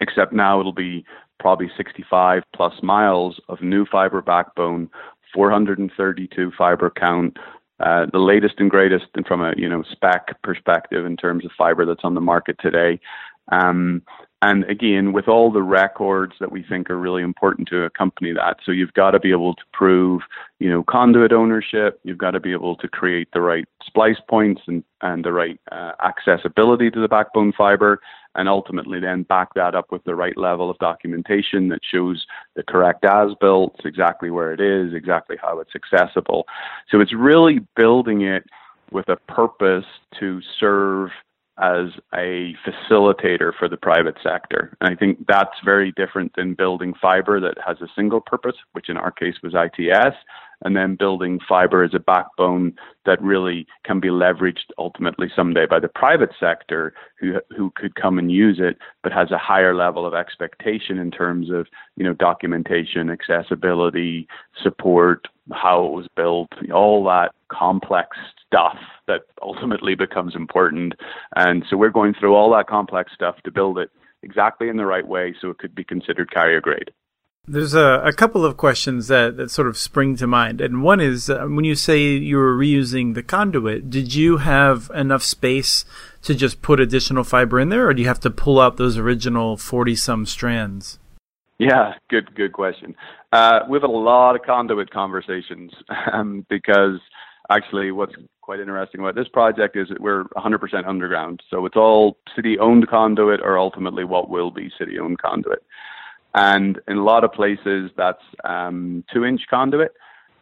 except 0.00 0.32
now 0.32 0.60
it'll 0.60 0.72
be 0.72 1.04
probably 1.38 1.70
65 1.76 2.42
plus 2.54 2.74
miles 2.82 3.40
of 3.48 3.60
new 3.62 3.84
fiber 3.84 4.22
backbone, 4.22 4.88
432 5.34 6.52
fiber 6.56 6.90
count, 6.90 7.36
uh, 7.80 8.06
the 8.12 8.18
latest 8.18 8.54
and 8.58 8.70
greatest 8.70 9.06
and 9.14 9.26
from 9.26 9.42
a 9.42 9.52
you 9.56 9.68
know 9.68 9.82
spec 9.90 10.40
perspective 10.42 11.04
in 11.04 11.16
terms 11.16 11.44
of 11.44 11.50
fiber 11.58 11.84
that's 11.84 12.04
on 12.04 12.14
the 12.14 12.20
market 12.20 12.56
today. 12.60 13.00
Um, 13.50 14.02
and 14.42 14.64
again, 14.64 15.12
with 15.12 15.28
all 15.28 15.52
the 15.52 15.62
records 15.62 16.34
that 16.40 16.50
we 16.50 16.64
think 16.64 16.90
are 16.90 16.98
really 16.98 17.22
important 17.22 17.68
to 17.68 17.84
accompany 17.84 18.32
that, 18.32 18.56
so 18.64 18.72
you've 18.72 18.92
got 18.92 19.12
to 19.12 19.20
be 19.20 19.30
able 19.30 19.54
to 19.54 19.62
prove, 19.72 20.22
you 20.58 20.68
know, 20.68 20.82
conduit 20.82 21.32
ownership. 21.32 22.00
You've 22.02 22.18
got 22.18 22.32
to 22.32 22.40
be 22.40 22.50
able 22.50 22.74
to 22.76 22.88
create 22.88 23.28
the 23.32 23.40
right 23.40 23.64
splice 23.84 24.20
points 24.28 24.62
and 24.66 24.82
and 25.00 25.24
the 25.24 25.32
right 25.32 25.60
uh, 25.70 25.92
accessibility 26.04 26.90
to 26.90 27.00
the 27.00 27.06
backbone 27.06 27.52
fiber, 27.52 28.00
and 28.34 28.48
ultimately 28.48 28.98
then 28.98 29.22
back 29.22 29.54
that 29.54 29.76
up 29.76 29.92
with 29.92 30.02
the 30.04 30.14
right 30.16 30.36
level 30.36 30.70
of 30.70 30.78
documentation 30.78 31.68
that 31.68 31.80
shows 31.88 32.26
the 32.56 32.64
correct 32.64 33.04
as 33.04 33.30
built, 33.40 33.80
exactly 33.84 34.30
where 34.30 34.52
it 34.52 34.60
is, 34.60 34.92
exactly 34.92 35.36
how 35.40 35.60
it's 35.60 35.74
accessible. 35.76 36.46
So 36.90 37.00
it's 37.00 37.14
really 37.14 37.60
building 37.76 38.22
it 38.22 38.44
with 38.90 39.08
a 39.08 39.16
purpose 39.16 39.86
to 40.18 40.40
serve 40.58 41.10
as 41.58 41.88
a 42.14 42.54
facilitator 42.66 43.52
for 43.58 43.68
the 43.68 43.76
private 43.76 44.16
sector. 44.22 44.76
And 44.80 44.92
I 44.92 44.96
think 44.96 45.26
that's 45.26 45.56
very 45.64 45.92
different 45.92 46.32
than 46.34 46.54
building 46.54 46.94
fiber 47.00 47.40
that 47.40 47.58
has 47.64 47.80
a 47.80 47.88
single 47.94 48.20
purpose, 48.20 48.56
which 48.72 48.88
in 48.88 48.96
our 48.96 49.10
case 49.10 49.36
was 49.42 49.54
ITS, 49.54 50.16
and 50.64 50.76
then 50.76 50.96
building 50.96 51.40
fiber 51.46 51.82
as 51.82 51.94
a 51.94 51.98
backbone 51.98 52.72
that 53.04 53.20
really 53.22 53.66
can 53.84 54.00
be 54.00 54.08
leveraged 54.08 54.70
ultimately 54.78 55.28
someday 55.34 55.66
by 55.66 55.80
the 55.80 55.88
private 55.88 56.30
sector 56.38 56.94
who 57.18 57.40
who 57.56 57.72
could 57.74 57.94
come 57.94 58.18
and 58.18 58.30
use 58.30 58.58
it 58.60 58.78
but 59.02 59.12
has 59.12 59.30
a 59.30 59.38
higher 59.38 59.74
level 59.74 60.06
of 60.06 60.14
expectation 60.14 60.98
in 60.98 61.10
terms 61.10 61.50
of 61.50 61.66
you 61.96 62.04
know 62.04 62.14
documentation 62.14 63.10
accessibility 63.10 64.26
support 64.62 65.26
how 65.52 65.86
it 65.86 65.92
was 65.92 66.06
built 66.16 66.50
all 66.72 67.04
that 67.04 67.32
complex 67.50 68.16
stuff 68.46 68.78
that 69.06 69.22
ultimately 69.42 69.94
becomes 69.94 70.34
important 70.36 70.94
and 71.36 71.64
so 71.68 71.76
we're 71.76 71.90
going 71.90 72.14
through 72.18 72.34
all 72.34 72.50
that 72.52 72.66
complex 72.66 73.12
stuff 73.12 73.36
to 73.44 73.50
build 73.50 73.78
it 73.78 73.90
exactly 74.22 74.68
in 74.68 74.76
the 74.76 74.86
right 74.86 75.06
way 75.06 75.34
so 75.40 75.50
it 75.50 75.58
could 75.58 75.74
be 75.74 75.84
considered 75.84 76.30
carrier 76.30 76.60
grade 76.60 76.92
there's 77.48 77.74
a, 77.74 78.00
a 78.04 78.12
couple 78.12 78.44
of 78.44 78.56
questions 78.56 79.08
that, 79.08 79.36
that 79.36 79.50
sort 79.50 79.66
of 79.66 79.76
spring 79.76 80.14
to 80.16 80.28
mind. 80.28 80.60
And 80.60 80.84
one 80.84 81.00
is 81.00 81.28
uh, 81.28 81.46
when 81.46 81.64
you 81.64 81.74
say 81.74 82.00
you 82.00 82.36
were 82.36 82.56
reusing 82.56 83.14
the 83.14 83.22
conduit, 83.22 83.90
did 83.90 84.14
you 84.14 84.36
have 84.36 84.90
enough 84.94 85.24
space 85.24 85.84
to 86.22 86.36
just 86.36 86.62
put 86.62 86.78
additional 86.78 87.24
fiber 87.24 87.58
in 87.58 87.68
there, 87.68 87.88
or 87.88 87.94
do 87.94 88.02
you 88.02 88.06
have 88.06 88.20
to 88.20 88.30
pull 88.30 88.60
out 88.60 88.76
those 88.76 88.96
original 88.96 89.56
40 89.56 89.96
some 89.96 90.24
strands? 90.24 91.00
Yeah, 91.62 91.94
good 92.10 92.34
good 92.34 92.52
question. 92.52 92.96
Uh, 93.32 93.60
we 93.68 93.76
have 93.76 93.82
had 93.82 93.90
a 93.90 93.92
lot 93.92 94.34
of 94.34 94.42
conduit 94.42 94.90
conversations 94.90 95.70
um, 96.12 96.44
because 96.48 96.98
actually 97.50 97.92
what's 97.92 98.14
quite 98.40 98.58
interesting 98.58 99.00
about 99.00 99.14
this 99.14 99.28
project 99.28 99.76
is 99.76 99.88
that 99.88 100.00
we're 100.00 100.24
100% 100.36 100.88
underground. 100.88 101.40
So 101.50 101.64
it's 101.64 101.76
all 101.76 102.16
city 102.34 102.58
owned 102.58 102.88
conduit 102.88 103.40
or 103.40 103.60
ultimately 103.60 104.02
what 104.02 104.28
will 104.28 104.50
be 104.50 104.72
city 104.76 104.98
owned 104.98 105.20
conduit. 105.22 105.62
And 106.34 106.80
in 106.88 106.96
a 106.96 107.04
lot 107.04 107.22
of 107.22 107.32
places, 107.32 107.92
that's 107.96 108.24
um, 108.42 109.04
two 109.12 109.24
inch 109.24 109.42
conduit. 109.48 109.92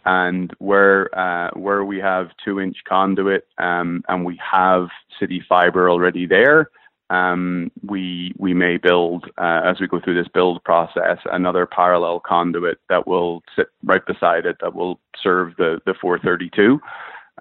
And 0.06 0.50
where 0.58 1.14
uh, 1.14 1.50
where 1.50 1.84
we 1.84 1.98
have 1.98 2.28
two 2.42 2.60
inch 2.60 2.78
conduit 2.88 3.46
um, 3.58 4.02
and 4.08 4.24
we 4.24 4.40
have 4.40 4.88
city 5.18 5.44
fiber 5.46 5.90
already 5.90 6.24
there, 6.24 6.70
um, 7.10 7.72
we 7.86 8.32
we 8.38 8.54
may 8.54 8.76
build 8.76 9.24
uh, 9.36 9.60
as 9.64 9.80
we 9.80 9.88
go 9.88 10.00
through 10.00 10.14
this 10.14 10.30
build 10.32 10.62
process 10.64 11.18
another 11.32 11.66
parallel 11.66 12.20
conduit 12.20 12.78
that 12.88 13.06
will 13.06 13.42
sit 13.56 13.66
right 13.82 14.06
beside 14.06 14.46
it 14.46 14.56
that 14.60 14.74
will 14.74 14.98
serve 15.20 15.54
the 15.56 15.80
the 15.86 15.94
432. 16.00 16.80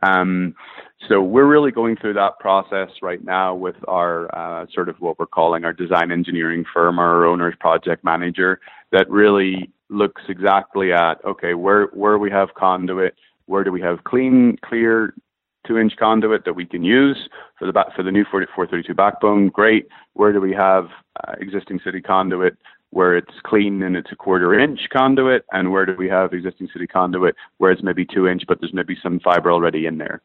Um, 0.01 0.55
so 1.07 1.21
we're 1.21 1.45
really 1.45 1.71
going 1.71 1.97
through 1.97 2.13
that 2.13 2.39
process 2.39 2.89
right 3.01 3.23
now 3.23 3.53
with 3.53 3.75
our 3.88 4.33
uh, 4.35 4.65
sort 4.73 4.89
of 4.89 4.95
what 4.99 5.19
we're 5.19 5.25
calling 5.25 5.65
our 5.65 5.73
design 5.73 6.11
engineering 6.11 6.65
firm, 6.73 6.99
our 6.99 7.25
owner's 7.25 7.55
project 7.59 8.03
manager, 8.03 8.59
that 8.91 9.09
really 9.09 9.71
looks 9.89 10.21
exactly 10.29 10.91
at 10.91 11.23
okay, 11.25 11.53
where 11.53 11.88
where 11.88 12.17
we 12.17 12.31
have 12.31 12.49
conduit, 12.55 13.15
where 13.45 13.63
do 13.63 13.71
we 13.71 13.81
have 13.81 14.03
clean, 14.03 14.57
clear 14.63 15.13
two 15.69 15.77
inch 15.77 15.93
conduit 15.97 16.45
that 16.45 16.53
we 16.53 16.65
can 16.65 16.83
use 16.83 17.29
for 17.57 17.65
the 17.65 17.73
for 17.95 18.03
the 18.03 18.11
new 18.11 18.25
432 18.29 18.93
backbone? 18.93 19.49
Great. 19.49 19.88
Where 20.13 20.33
do 20.33 20.41
we 20.41 20.53
have 20.53 20.85
uh, 21.23 21.33
existing 21.39 21.79
city 21.83 22.01
conduit 22.01 22.57
where 22.91 23.15
it's 23.15 23.33
clean 23.45 23.83
and 23.83 23.95
it's 23.95 24.11
a 24.11 24.15
quarter 24.15 24.59
inch 24.59 24.79
conduit, 24.91 25.45
and 25.51 25.71
where 25.71 25.85
do 25.85 25.95
we 25.97 26.09
have 26.09 26.33
existing 26.33 26.67
city 26.73 26.88
conduit 26.88 27.35
where 27.57 27.71
it's 27.71 27.83
maybe 27.83 28.05
two 28.05 28.27
inch, 28.27 28.43
but 28.47 28.59
there's 28.59 28.73
maybe 28.73 28.97
some 29.03 29.19
fiber 29.19 29.51
already 29.51 29.85
in 29.85 29.99
there. 29.99 30.21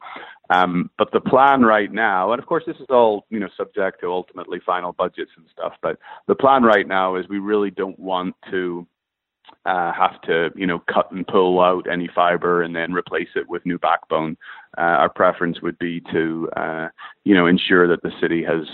Um, 0.49 0.89
but 0.97 1.11
the 1.11 1.21
plan 1.21 1.61
right 1.61 1.91
now, 1.91 2.31
and 2.31 2.41
of 2.41 2.47
course 2.47 2.63
this 2.65 2.77
is 2.77 2.87
all 2.89 3.25
you 3.29 3.39
know 3.39 3.49
subject 3.55 4.01
to 4.01 4.11
ultimately 4.11 4.59
final 4.65 4.93
budgets 4.93 5.31
and 5.37 5.45
stuff, 5.51 5.73
but 5.81 5.99
the 6.27 6.35
plan 6.35 6.63
right 6.63 6.87
now 6.87 7.15
is 7.15 7.27
we 7.29 7.39
really 7.39 7.71
don't 7.71 7.99
want 7.99 8.35
to 8.49 8.87
uh, 9.65 9.91
have 9.93 10.21
to 10.21 10.49
you 10.55 10.67
know 10.67 10.79
cut 10.91 11.11
and 11.11 11.27
pull 11.27 11.59
out 11.61 11.89
any 11.91 12.09
fiber 12.13 12.63
and 12.63 12.75
then 12.75 12.93
replace 12.93 13.29
it 13.35 13.47
with 13.47 13.65
new 13.65 13.77
backbone. 13.77 14.37
Uh, 14.77 14.81
our 14.81 15.09
preference 15.09 15.61
would 15.61 15.77
be 15.79 16.01
to 16.11 16.49
uh, 16.55 16.87
you 17.23 17.33
know 17.33 17.47
ensure 17.47 17.87
that 17.87 18.01
the 18.03 18.11
city 18.21 18.43
has 18.43 18.65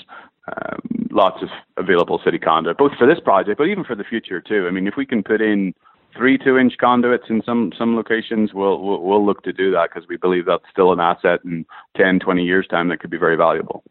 um, 0.48 1.08
lots 1.12 1.42
of 1.42 1.50
available 1.78 2.20
city 2.24 2.40
conduit, 2.40 2.78
both 2.78 2.92
for 2.98 3.08
this 3.08 3.20
project, 3.24 3.58
but 3.58 3.68
even 3.68 3.84
for 3.84 3.96
the 3.96 4.04
future 4.04 4.42
too. 4.42 4.68
I 4.68 4.72
mean, 4.72 4.88
if 4.88 4.96
we 4.98 5.06
can 5.06 5.24
put 5.24 5.42
in 5.42 5.74
three 6.18 6.38
two-inch 6.38 6.74
conduits 6.80 7.26
in 7.30 7.42
some 7.46 7.72
some 7.78 7.96
locations, 7.96 8.54
we'll 8.54 8.82
we'll, 8.82 9.02
we'll 9.02 9.26
look 9.26 9.44
to 9.44 9.54
do 9.54 9.72
that 9.72 9.90
because 9.94 10.08
we 10.10 10.18
believe 10.18 10.46
that's 10.46 10.64
still 10.72 10.92
an 10.92 11.00
asset 11.00 11.40
in 11.46 11.66
10, 11.98 12.20
20 12.20 12.44
years 12.44 12.68
time 12.70 12.90
that 12.90 13.00
could 13.00 13.12
be 13.12 13.18
very 13.18 13.36
valuable. 13.36 13.84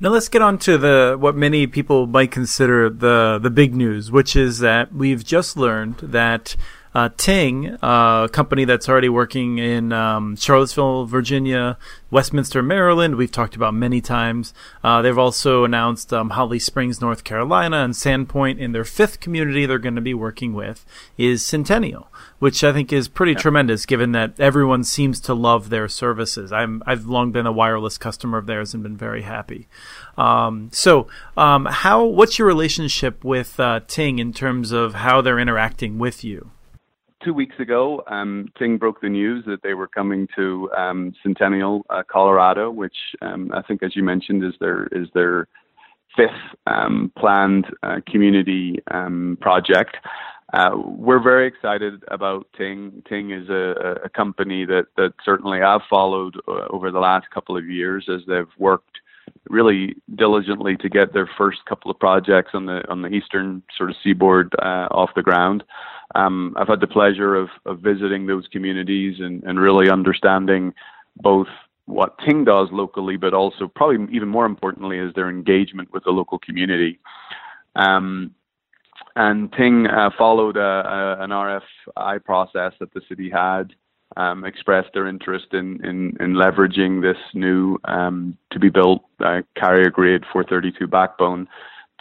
Now 0.00 0.08
let's 0.08 0.28
get 0.28 0.42
on 0.42 0.58
to 0.58 0.78
the 0.78 1.16
what 1.18 1.36
many 1.36 1.66
people 1.66 2.06
might 2.06 2.32
consider 2.32 2.90
the 2.90 3.38
the 3.40 3.50
big 3.50 3.74
news, 3.74 4.10
which 4.10 4.34
is 4.34 4.58
that 4.58 4.92
we've 4.92 5.24
just 5.24 5.56
learned 5.56 5.98
that 5.98 6.56
uh, 6.94 7.08
Ting, 7.16 7.78
uh, 7.82 8.24
a 8.24 8.28
company 8.30 8.64
that's 8.64 8.88
already 8.88 9.08
working 9.08 9.58
in 9.58 9.92
um, 9.92 10.36
Charlottesville, 10.36 11.06
Virginia, 11.06 11.78
Westminster, 12.10 12.62
Maryland, 12.62 13.16
we've 13.16 13.32
talked 13.32 13.56
about 13.56 13.72
many 13.72 14.00
times. 14.00 14.52
Uh, 14.84 15.00
they've 15.00 15.18
also 15.18 15.64
announced 15.64 16.12
um, 16.12 16.30
Holly 16.30 16.58
Springs, 16.58 17.00
North 17.00 17.24
Carolina, 17.24 17.78
and 17.78 17.94
Sandpoint 17.94 18.58
in 18.58 18.72
their 18.72 18.84
fifth 18.84 19.20
community 19.20 19.64
they're 19.64 19.78
going 19.78 19.94
to 19.94 20.02
be 20.02 20.12
working 20.12 20.52
with 20.52 20.84
is 21.16 21.44
Centennial, 21.44 22.08
which 22.38 22.62
I 22.62 22.72
think 22.72 22.92
is 22.92 23.08
pretty 23.08 23.32
yeah. 23.32 23.38
tremendous 23.38 23.86
given 23.86 24.12
that 24.12 24.38
everyone 24.38 24.84
seems 24.84 25.18
to 25.20 25.34
love 25.34 25.70
their 25.70 25.88
services. 25.88 26.52
I'm, 26.52 26.82
I've 26.86 27.06
long 27.06 27.32
been 27.32 27.46
a 27.46 27.52
wireless 27.52 27.96
customer 27.96 28.36
of 28.36 28.46
theirs 28.46 28.74
and 28.74 28.82
been 28.82 28.96
very 28.98 29.22
happy. 29.22 29.66
Um, 30.18 30.68
so, 30.72 31.06
um, 31.38 31.64
how? 31.64 32.04
What's 32.04 32.38
your 32.38 32.46
relationship 32.46 33.24
with 33.24 33.58
uh, 33.58 33.80
Ting 33.86 34.18
in 34.18 34.34
terms 34.34 34.70
of 34.70 34.94
how 34.94 35.22
they're 35.22 35.38
interacting 35.38 35.98
with 35.98 36.22
you? 36.22 36.50
Two 37.24 37.34
weeks 37.34 37.56
ago, 37.58 38.02
um, 38.08 38.48
Ting 38.58 38.78
broke 38.78 39.00
the 39.00 39.08
news 39.08 39.44
that 39.46 39.62
they 39.62 39.74
were 39.74 39.88
coming 39.88 40.28
to 40.36 40.70
um, 40.76 41.14
Centennial, 41.22 41.84
uh, 41.90 42.02
Colorado, 42.10 42.70
which 42.70 42.96
um, 43.20 43.50
I 43.54 43.62
think, 43.62 43.82
as 43.82 43.96
you 43.96 44.02
mentioned, 44.02 44.44
is 44.44 44.54
their 44.60 44.86
is 44.86 45.08
their 45.14 45.48
fifth 46.16 46.30
um, 46.66 47.12
planned 47.18 47.66
uh, 47.82 48.00
community 48.06 48.78
um, 48.90 49.38
project. 49.40 49.96
Uh, 50.52 50.72
we're 50.76 51.22
very 51.22 51.46
excited 51.46 52.02
about 52.08 52.46
Ting. 52.56 53.02
Ting 53.08 53.30
is 53.30 53.48
a, 53.48 54.00
a 54.04 54.08
company 54.10 54.66
that 54.66 54.86
that 54.96 55.14
certainly 55.24 55.62
I've 55.62 55.80
followed 55.88 56.36
uh, 56.46 56.66
over 56.70 56.90
the 56.90 57.00
last 57.00 57.30
couple 57.30 57.56
of 57.56 57.66
years 57.66 58.08
as 58.12 58.20
they've 58.26 58.44
worked 58.58 58.98
really 59.48 59.96
diligently 60.14 60.76
to 60.76 60.88
get 60.88 61.12
their 61.12 61.28
first 61.38 61.64
couple 61.66 61.90
of 61.90 61.98
projects 61.98 62.50
on 62.54 62.66
the 62.66 62.82
on 62.90 63.02
the 63.02 63.08
eastern 63.08 63.62
sort 63.76 63.90
of 63.90 63.96
seaboard 64.02 64.54
uh, 64.60 64.88
off 64.90 65.10
the 65.16 65.22
ground. 65.22 65.64
Um, 66.14 66.54
I've 66.56 66.68
had 66.68 66.80
the 66.80 66.86
pleasure 66.86 67.34
of, 67.34 67.48
of 67.66 67.80
visiting 67.80 68.26
those 68.26 68.46
communities 68.48 69.16
and, 69.20 69.42
and 69.44 69.58
really 69.58 69.90
understanding 69.90 70.74
both 71.16 71.48
what 71.86 72.18
Ting 72.18 72.44
does 72.44 72.68
locally, 72.70 73.16
but 73.16 73.34
also 73.34 73.68
probably 73.68 74.14
even 74.14 74.28
more 74.28 74.46
importantly 74.46 74.98
is 74.98 75.12
their 75.14 75.28
engagement 75.28 75.92
with 75.92 76.04
the 76.04 76.10
local 76.10 76.38
community. 76.38 76.98
Um, 77.74 78.34
and 79.16 79.52
Ting 79.52 79.86
uh, 79.86 80.10
followed 80.16 80.56
a, 80.56 80.60
a, 80.60 81.24
an 81.24 81.30
RFI 81.30 82.24
process 82.24 82.72
that 82.80 82.92
the 82.94 83.02
city 83.08 83.30
had, 83.30 83.74
um, 84.16 84.44
expressed 84.44 84.90
their 84.94 85.06
interest 85.06 85.46
in, 85.52 85.84
in, 85.84 86.16
in 86.20 86.34
leveraging 86.34 87.02
this 87.02 87.16
new 87.34 87.78
um, 87.84 88.36
to 88.50 88.58
be 88.58 88.68
built 88.68 89.02
uh, 89.24 89.40
carrier 89.56 89.90
grade 89.90 90.22
432 90.32 90.86
backbone 90.86 91.48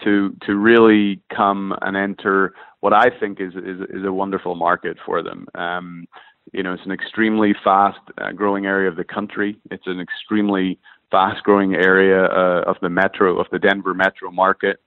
to 0.03 0.35
to 0.45 0.55
really 0.55 1.21
come 1.35 1.75
and 1.81 1.95
enter 1.95 2.53
what 2.81 2.93
I 2.93 3.09
think 3.19 3.39
is 3.39 3.53
is, 3.55 3.81
is 3.89 4.05
a 4.05 4.13
wonderful 4.13 4.55
market 4.55 4.97
for 5.05 5.23
them. 5.23 5.47
Um, 5.55 6.05
you 6.51 6.63
know, 6.63 6.73
it's 6.73 6.85
an 6.85 6.91
extremely 6.91 7.55
fast 7.63 7.99
uh, 8.17 8.31
growing 8.31 8.65
area 8.65 8.89
of 8.89 8.95
the 8.95 9.03
country. 9.03 9.57
It's 9.69 9.87
an 9.87 9.99
extremely 9.99 10.79
fast 11.09 11.43
growing 11.43 11.75
area 11.75 12.25
uh, 12.25 12.63
of 12.67 12.77
the 12.81 12.89
metro 12.89 13.39
of 13.39 13.47
the 13.51 13.59
Denver 13.59 13.93
metro 13.93 14.31
market, 14.31 14.81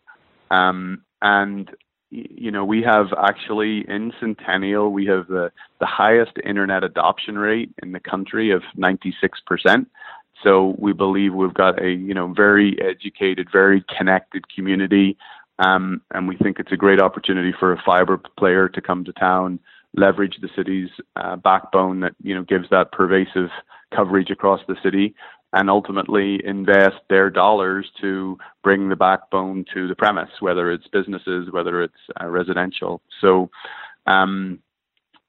um, 0.50 1.04
and 1.22 1.70
you 2.14 2.52
know, 2.52 2.64
we 2.64 2.80
have 2.82 3.06
actually 3.18 3.84
in 3.88 4.12
Centennial, 4.20 4.92
we 4.92 5.06
have 5.06 5.26
the, 5.26 5.50
the 5.80 5.86
highest 5.86 6.32
internet 6.44 6.84
adoption 6.84 7.36
rate 7.36 7.74
in 7.82 7.90
the 7.90 7.98
country 7.98 8.52
of 8.52 8.62
96%. 8.78 9.86
So 10.42 10.76
we 10.78 10.92
believe 10.92 11.34
we've 11.34 11.54
got 11.54 11.82
a, 11.82 11.90
you 11.90 12.14
know, 12.14 12.32
very 12.32 12.80
educated, 12.80 13.48
very 13.50 13.84
connected 13.96 14.48
community. 14.48 15.16
Um, 15.58 16.02
and 16.12 16.26
we 16.26 16.36
think 16.36 16.58
it's 16.58 16.72
a 16.72 16.76
great 16.76 17.00
opportunity 17.00 17.52
for 17.58 17.72
a 17.72 17.82
fiber 17.84 18.20
player 18.38 18.68
to 18.68 18.80
come 18.80 19.04
to 19.04 19.12
town, 19.12 19.60
leverage 19.94 20.38
the 20.40 20.48
city's 20.56 20.90
uh, 21.16 21.36
backbone 21.36 22.00
that, 22.00 22.14
you 22.22 22.34
know, 22.34 22.42
gives 22.42 22.68
that 22.70 22.92
pervasive 22.92 23.50
coverage 23.94 24.30
across 24.30 24.60
the 24.66 24.76
city 24.82 25.14
and 25.52 25.70
ultimately 25.70 26.44
invest 26.44 26.96
their 27.08 27.30
dollars 27.30 27.86
to 28.00 28.36
bring 28.64 28.88
the 28.88 28.96
backbone 28.96 29.64
to 29.72 29.86
the 29.86 29.94
premise, 29.94 30.30
whether 30.40 30.72
it's 30.72 30.88
businesses, 30.88 31.50
whether 31.52 31.82
it's 31.82 31.94
uh, 32.20 32.26
residential. 32.26 33.00
So, 33.20 33.50
um, 34.06 34.58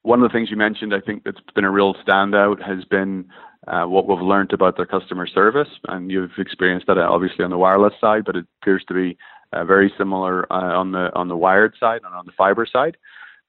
one 0.01 0.22
of 0.22 0.29
the 0.29 0.34
things 0.34 0.51
you 0.51 0.58
mentioned, 0.58 0.94
I 0.94 1.00
think 1.00 1.24
that's 1.24 1.39
been 1.55 1.63
a 1.63 1.72
real 1.72 1.96
standout, 1.96 2.62
has 2.62 2.86
been 2.86 3.25
uh, 3.67 3.86
what 3.86 4.08
we've 4.08 4.20
learned 4.20 4.53
about 4.53 4.77
their 4.77 4.86
customer 4.86 5.25
service, 5.25 5.70
and 5.88 6.12
you've 6.12 6.38
experienced 6.38 6.86
that 6.88 7.00
obviously 7.00 7.44
on 7.44 7.50
the 7.50 7.58
wireless 7.58 7.94
side, 8.00 8.24
but 8.24 8.36
it 8.36 8.46
appears 8.62 8.84
to 8.88 8.94
be 8.94 9.17
uh, 9.54 9.64
very 9.64 9.94
similar 9.98 10.52
uh, 10.52 10.78
on 10.78 10.92
the 10.92 11.12
on 11.16 11.28
the 11.28 11.38
wired 11.38 11.75
side 11.80 12.02
and 12.06 12.14
on 12.14 12.25
the 12.25 12.32
fiber 12.38 12.66
side. 12.66 12.98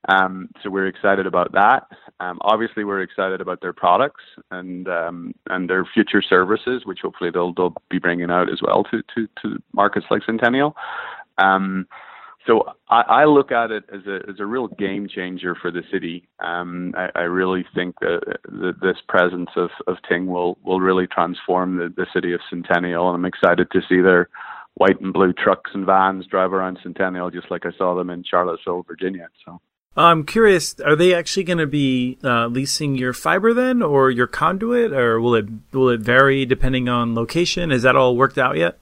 Um, 0.09 0.51
so 0.63 0.71
we're 0.71 0.87
excited 0.87 1.27
about 1.27 1.53
that. 1.53 1.89
Um, 2.21 2.39
obviously, 2.43 2.85
we're 2.85 3.03
excited 3.03 3.41
about 3.41 3.61
their 3.61 3.73
products 3.73 4.23
and 4.51 4.89
um, 4.89 5.35
and 5.51 5.69
their 5.69 5.85
future 5.85 6.23
services, 6.23 6.83
which 6.85 7.01
hopefully 7.03 7.31
they'll 7.33 7.53
they'll 7.53 7.75
be 7.91 7.99
bringing 7.99 8.31
out 8.31 8.51
as 8.51 8.61
well 8.63 8.85
to 8.85 9.03
to, 9.15 9.29
to 9.43 9.63
markets 9.73 10.07
like 10.11 10.23
Centennial. 10.25 10.77
Um, 11.39 11.87
so 12.47 12.63
I, 12.89 13.01
I, 13.01 13.25
look 13.25 13.51
at 13.51 13.73
it 13.73 13.85
as 13.93 14.07
a 14.07 14.21
as 14.31 14.39
a 14.39 14.47
real 14.47 14.69
game 14.69 15.09
changer 15.09 15.57
for 15.61 15.73
the 15.73 15.83
city. 15.91 16.29
Um, 16.39 16.95
I, 16.97 17.11
I, 17.17 17.23
really 17.23 17.67
think 17.75 17.99
that, 18.01 18.39
that, 18.45 18.81
this 18.81 18.99
presence 19.09 19.51
of, 19.57 19.71
of 19.89 19.97
Ting 20.09 20.27
will 20.27 20.57
will 20.65 20.81
really 20.81 21.09
transform 21.09 21.77
the, 21.77 21.93
the 21.95 22.07
city 22.15 22.33
of 22.33 22.41
Centennial, 22.49 23.09
and 23.09 23.17
I'm 23.17 23.25
excited 23.25 23.71
to 23.73 23.81
see 23.89 24.01
their 24.01 24.29
white 24.77 25.01
and 25.01 25.13
blue 25.13 25.33
trucks 25.33 25.71
and 25.75 25.85
vans 25.85 26.27
drive 26.27 26.53
around 26.53 26.79
Centennial, 26.83 27.31
just 27.31 27.51
like 27.51 27.67
I 27.67 27.71
saw 27.77 27.95
them 27.95 28.11
in 28.11 28.23
Charlottesville, 28.25 28.83
Virginia. 28.83 29.29
So 29.45 29.61
I'm 29.97 30.25
curious, 30.25 30.79
are 30.81 30.95
they 30.95 31.15
actually 31.15 31.45
going 31.45 31.59
to 31.59 31.67
be 31.67 32.19
uh, 32.23 32.47
leasing 32.49 32.97
your 32.97 33.15
fiber 33.15 33.55
then, 33.55 33.83
or 33.83 34.11
your 34.11 34.27
conduit, 34.27 34.93
or 34.93 35.21
will 35.21 35.35
it 35.35 35.47
will 35.73 35.89
it 35.89 36.01
vary 36.01 36.45
depending 36.45 36.89
on 36.89 37.15
location? 37.15 37.73
Is 37.73 37.83
that 37.83 37.97
all 37.97 38.17
worked 38.17 38.39
out 38.39 38.57
yet? 38.57 38.79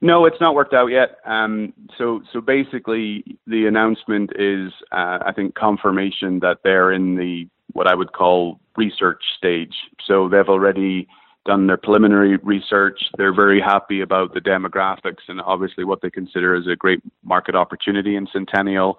No, 0.00 0.26
it's 0.26 0.40
not 0.40 0.54
worked 0.54 0.74
out 0.74 0.88
yet. 0.88 1.16
Um, 1.24 1.72
so 1.98 2.22
so 2.32 2.40
basically, 2.40 3.38
the 3.46 3.66
announcement 3.66 4.30
is, 4.38 4.70
uh, 4.92 5.18
I 5.26 5.32
think, 5.34 5.54
confirmation 5.56 6.38
that 6.40 6.58
they're 6.62 6.92
in 6.92 7.16
the 7.16 7.48
what 7.72 7.88
I 7.88 7.94
would 7.94 8.12
call 8.12 8.60
research 8.76 9.22
stage. 9.36 9.74
So 10.06 10.28
they've 10.28 10.48
already 10.48 11.08
done 11.44 11.66
their 11.66 11.76
preliminary 11.76 12.36
research. 12.38 12.98
They're 13.16 13.34
very 13.34 13.60
happy 13.60 14.00
about 14.00 14.34
the 14.34 14.40
demographics 14.40 15.28
and 15.28 15.40
obviously 15.40 15.84
what 15.84 16.00
they 16.00 16.10
consider 16.10 16.54
as 16.54 16.66
a 16.66 16.76
great 16.76 17.02
market 17.22 17.54
opportunity 17.54 18.16
in 18.16 18.26
Centennial. 18.32 18.98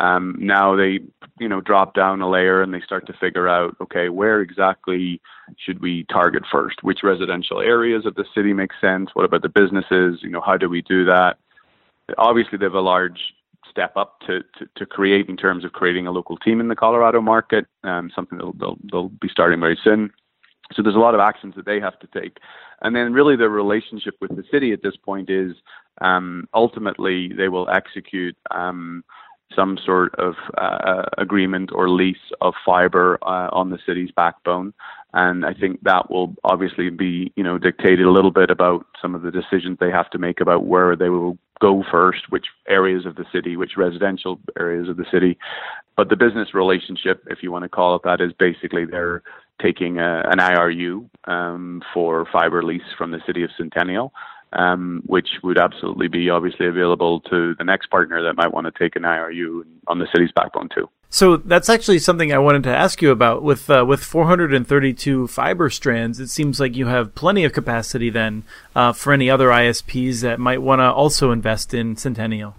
Um, 0.00 0.36
now 0.38 0.74
they, 0.74 1.00
you 1.38 1.48
know, 1.48 1.60
drop 1.60 1.94
down 1.94 2.22
a 2.22 2.30
layer 2.30 2.62
and 2.62 2.72
they 2.72 2.80
start 2.80 3.06
to 3.06 3.12
figure 3.12 3.46
out, 3.46 3.76
okay, 3.80 4.08
where 4.08 4.40
exactly 4.40 5.20
should 5.58 5.82
we 5.82 6.04
target 6.04 6.44
first? 6.50 6.82
Which 6.82 7.02
residential 7.02 7.60
areas 7.60 8.06
of 8.06 8.14
the 8.14 8.24
city 8.34 8.54
make 8.54 8.70
sense? 8.80 9.10
What 9.12 9.26
about 9.26 9.42
the 9.42 9.50
businesses? 9.50 10.20
You 10.22 10.30
know, 10.30 10.40
how 10.40 10.56
do 10.56 10.70
we 10.70 10.80
do 10.80 11.04
that? 11.04 11.36
Obviously, 12.16 12.56
they 12.56 12.64
have 12.64 12.74
a 12.74 12.80
large 12.80 13.20
step 13.70 13.96
up 13.96 14.20
to, 14.20 14.40
to, 14.58 14.66
to 14.76 14.86
create 14.86 15.28
in 15.28 15.36
terms 15.36 15.64
of 15.64 15.72
creating 15.72 16.06
a 16.06 16.10
local 16.10 16.36
team 16.38 16.60
in 16.60 16.68
the 16.68 16.76
Colorado 16.76 17.20
market, 17.20 17.66
um, 17.84 18.10
something 18.14 18.38
they'll, 18.38 18.52
they'll, 18.52 18.78
they'll 18.90 19.08
be 19.08 19.28
starting 19.28 19.60
very 19.60 19.78
soon. 19.84 20.10
So 20.74 20.82
there's 20.82 20.94
a 20.94 20.98
lot 20.98 21.14
of 21.14 21.20
actions 21.20 21.54
that 21.56 21.66
they 21.66 21.80
have 21.80 21.98
to 22.00 22.06
take. 22.08 22.38
And 22.80 22.94
then 22.96 23.12
really 23.12 23.36
the 23.36 23.48
relationship 23.48 24.14
with 24.20 24.34
the 24.36 24.44
city 24.50 24.72
at 24.72 24.82
this 24.82 24.96
point 24.96 25.30
is 25.30 25.52
um, 26.00 26.48
ultimately 26.54 27.32
they 27.36 27.48
will 27.48 27.68
execute 27.70 28.36
um, 28.50 29.04
some 29.54 29.78
sort 29.84 30.14
of 30.16 30.34
uh, 30.58 31.04
agreement 31.18 31.70
or 31.74 31.88
lease 31.88 32.16
of 32.40 32.54
fiber 32.64 33.18
uh, 33.22 33.48
on 33.52 33.70
the 33.70 33.78
city's 33.86 34.10
backbone. 34.10 34.72
And 35.14 35.44
I 35.44 35.52
think 35.52 35.82
that 35.82 36.10
will 36.10 36.34
obviously 36.44 36.88
be, 36.88 37.32
you 37.36 37.44
know, 37.44 37.58
dictated 37.58 38.06
a 38.06 38.10
little 38.10 38.30
bit 38.30 38.50
about 38.50 38.86
some 39.00 39.14
of 39.14 39.22
the 39.22 39.30
decisions 39.30 39.78
they 39.78 39.90
have 39.90 40.08
to 40.10 40.18
make 40.18 40.40
about 40.40 40.64
where 40.64 40.96
they 40.96 41.10
will 41.10 41.36
go 41.60 41.84
first, 41.90 42.30
which 42.30 42.46
areas 42.68 43.06
of 43.06 43.16
the 43.16 43.26
city, 43.32 43.56
which 43.56 43.76
residential 43.76 44.40
areas 44.58 44.88
of 44.88 44.96
the 44.96 45.04
city. 45.12 45.38
But 45.96 46.08
the 46.08 46.16
business 46.16 46.54
relationship, 46.54 47.22
if 47.28 47.42
you 47.42 47.52
want 47.52 47.64
to 47.64 47.68
call 47.68 47.94
it 47.94 48.02
that, 48.04 48.20
is 48.20 48.32
basically 48.32 48.84
they're 48.86 49.22
taking 49.62 49.98
a, 49.98 50.22
an 50.30 50.38
IRU 50.38 51.08
um, 51.24 51.82
for 51.94 52.26
fiber 52.32 52.62
lease 52.62 52.82
from 52.98 53.10
the 53.10 53.20
city 53.26 53.42
of 53.42 53.50
Centennial 53.56 54.12
um, 54.52 55.02
which 55.06 55.28
would 55.42 55.58
absolutely 55.58 56.08
be 56.08 56.28
obviously 56.30 56.66
available 56.66 57.20
to 57.20 57.54
the 57.56 57.64
next 57.64 57.90
partner 57.90 58.22
that 58.22 58.34
might 58.34 58.52
want 58.52 58.66
to 58.66 58.78
take 58.78 58.96
an 58.96 59.02
IRU 59.02 59.64
on 59.86 59.98
the 59.98 60.06
city's 60.12 60.30
backbone 60.32 60.68
too. 60.74 60.88
So 61.08 61.36
that's 61.36 61.68
actually 61.68 61.98
something 61.98 62.32
I 62.32 62.38
wanted 62.38 62.62
to 62.64 62.74
ask 62.74 63.02
you 63.02 63.10
about. 63.10 63.42
With 63.42 63.68
uh, 63.68 63.84
with 63.86 64.02
432 64.02 65.26
fiber 65.26 65.68
strands, 65.68 66.18
it 66.20 66.28
seems 66.28 66.58
like 66.58 66.74
you 66.74 66.86
have 66.86 67.14
plenty 67.14 67.44
of 67.44 67.52
capacity 67.52 68.08
then 68.08 68.44
uh, 68.74 68.92
for 68.92 69.12
any 69.12 69.28
other 69.28 69.48
ISPs 69.48 70.20
that 70.22 70.40
might 70.40 70.62
want 70.62 70.80
to 70.80 70.90
also 70.90 71.30
invest 71.30 71.74
in 71.74 71.96
Centennial. 71.96 72.54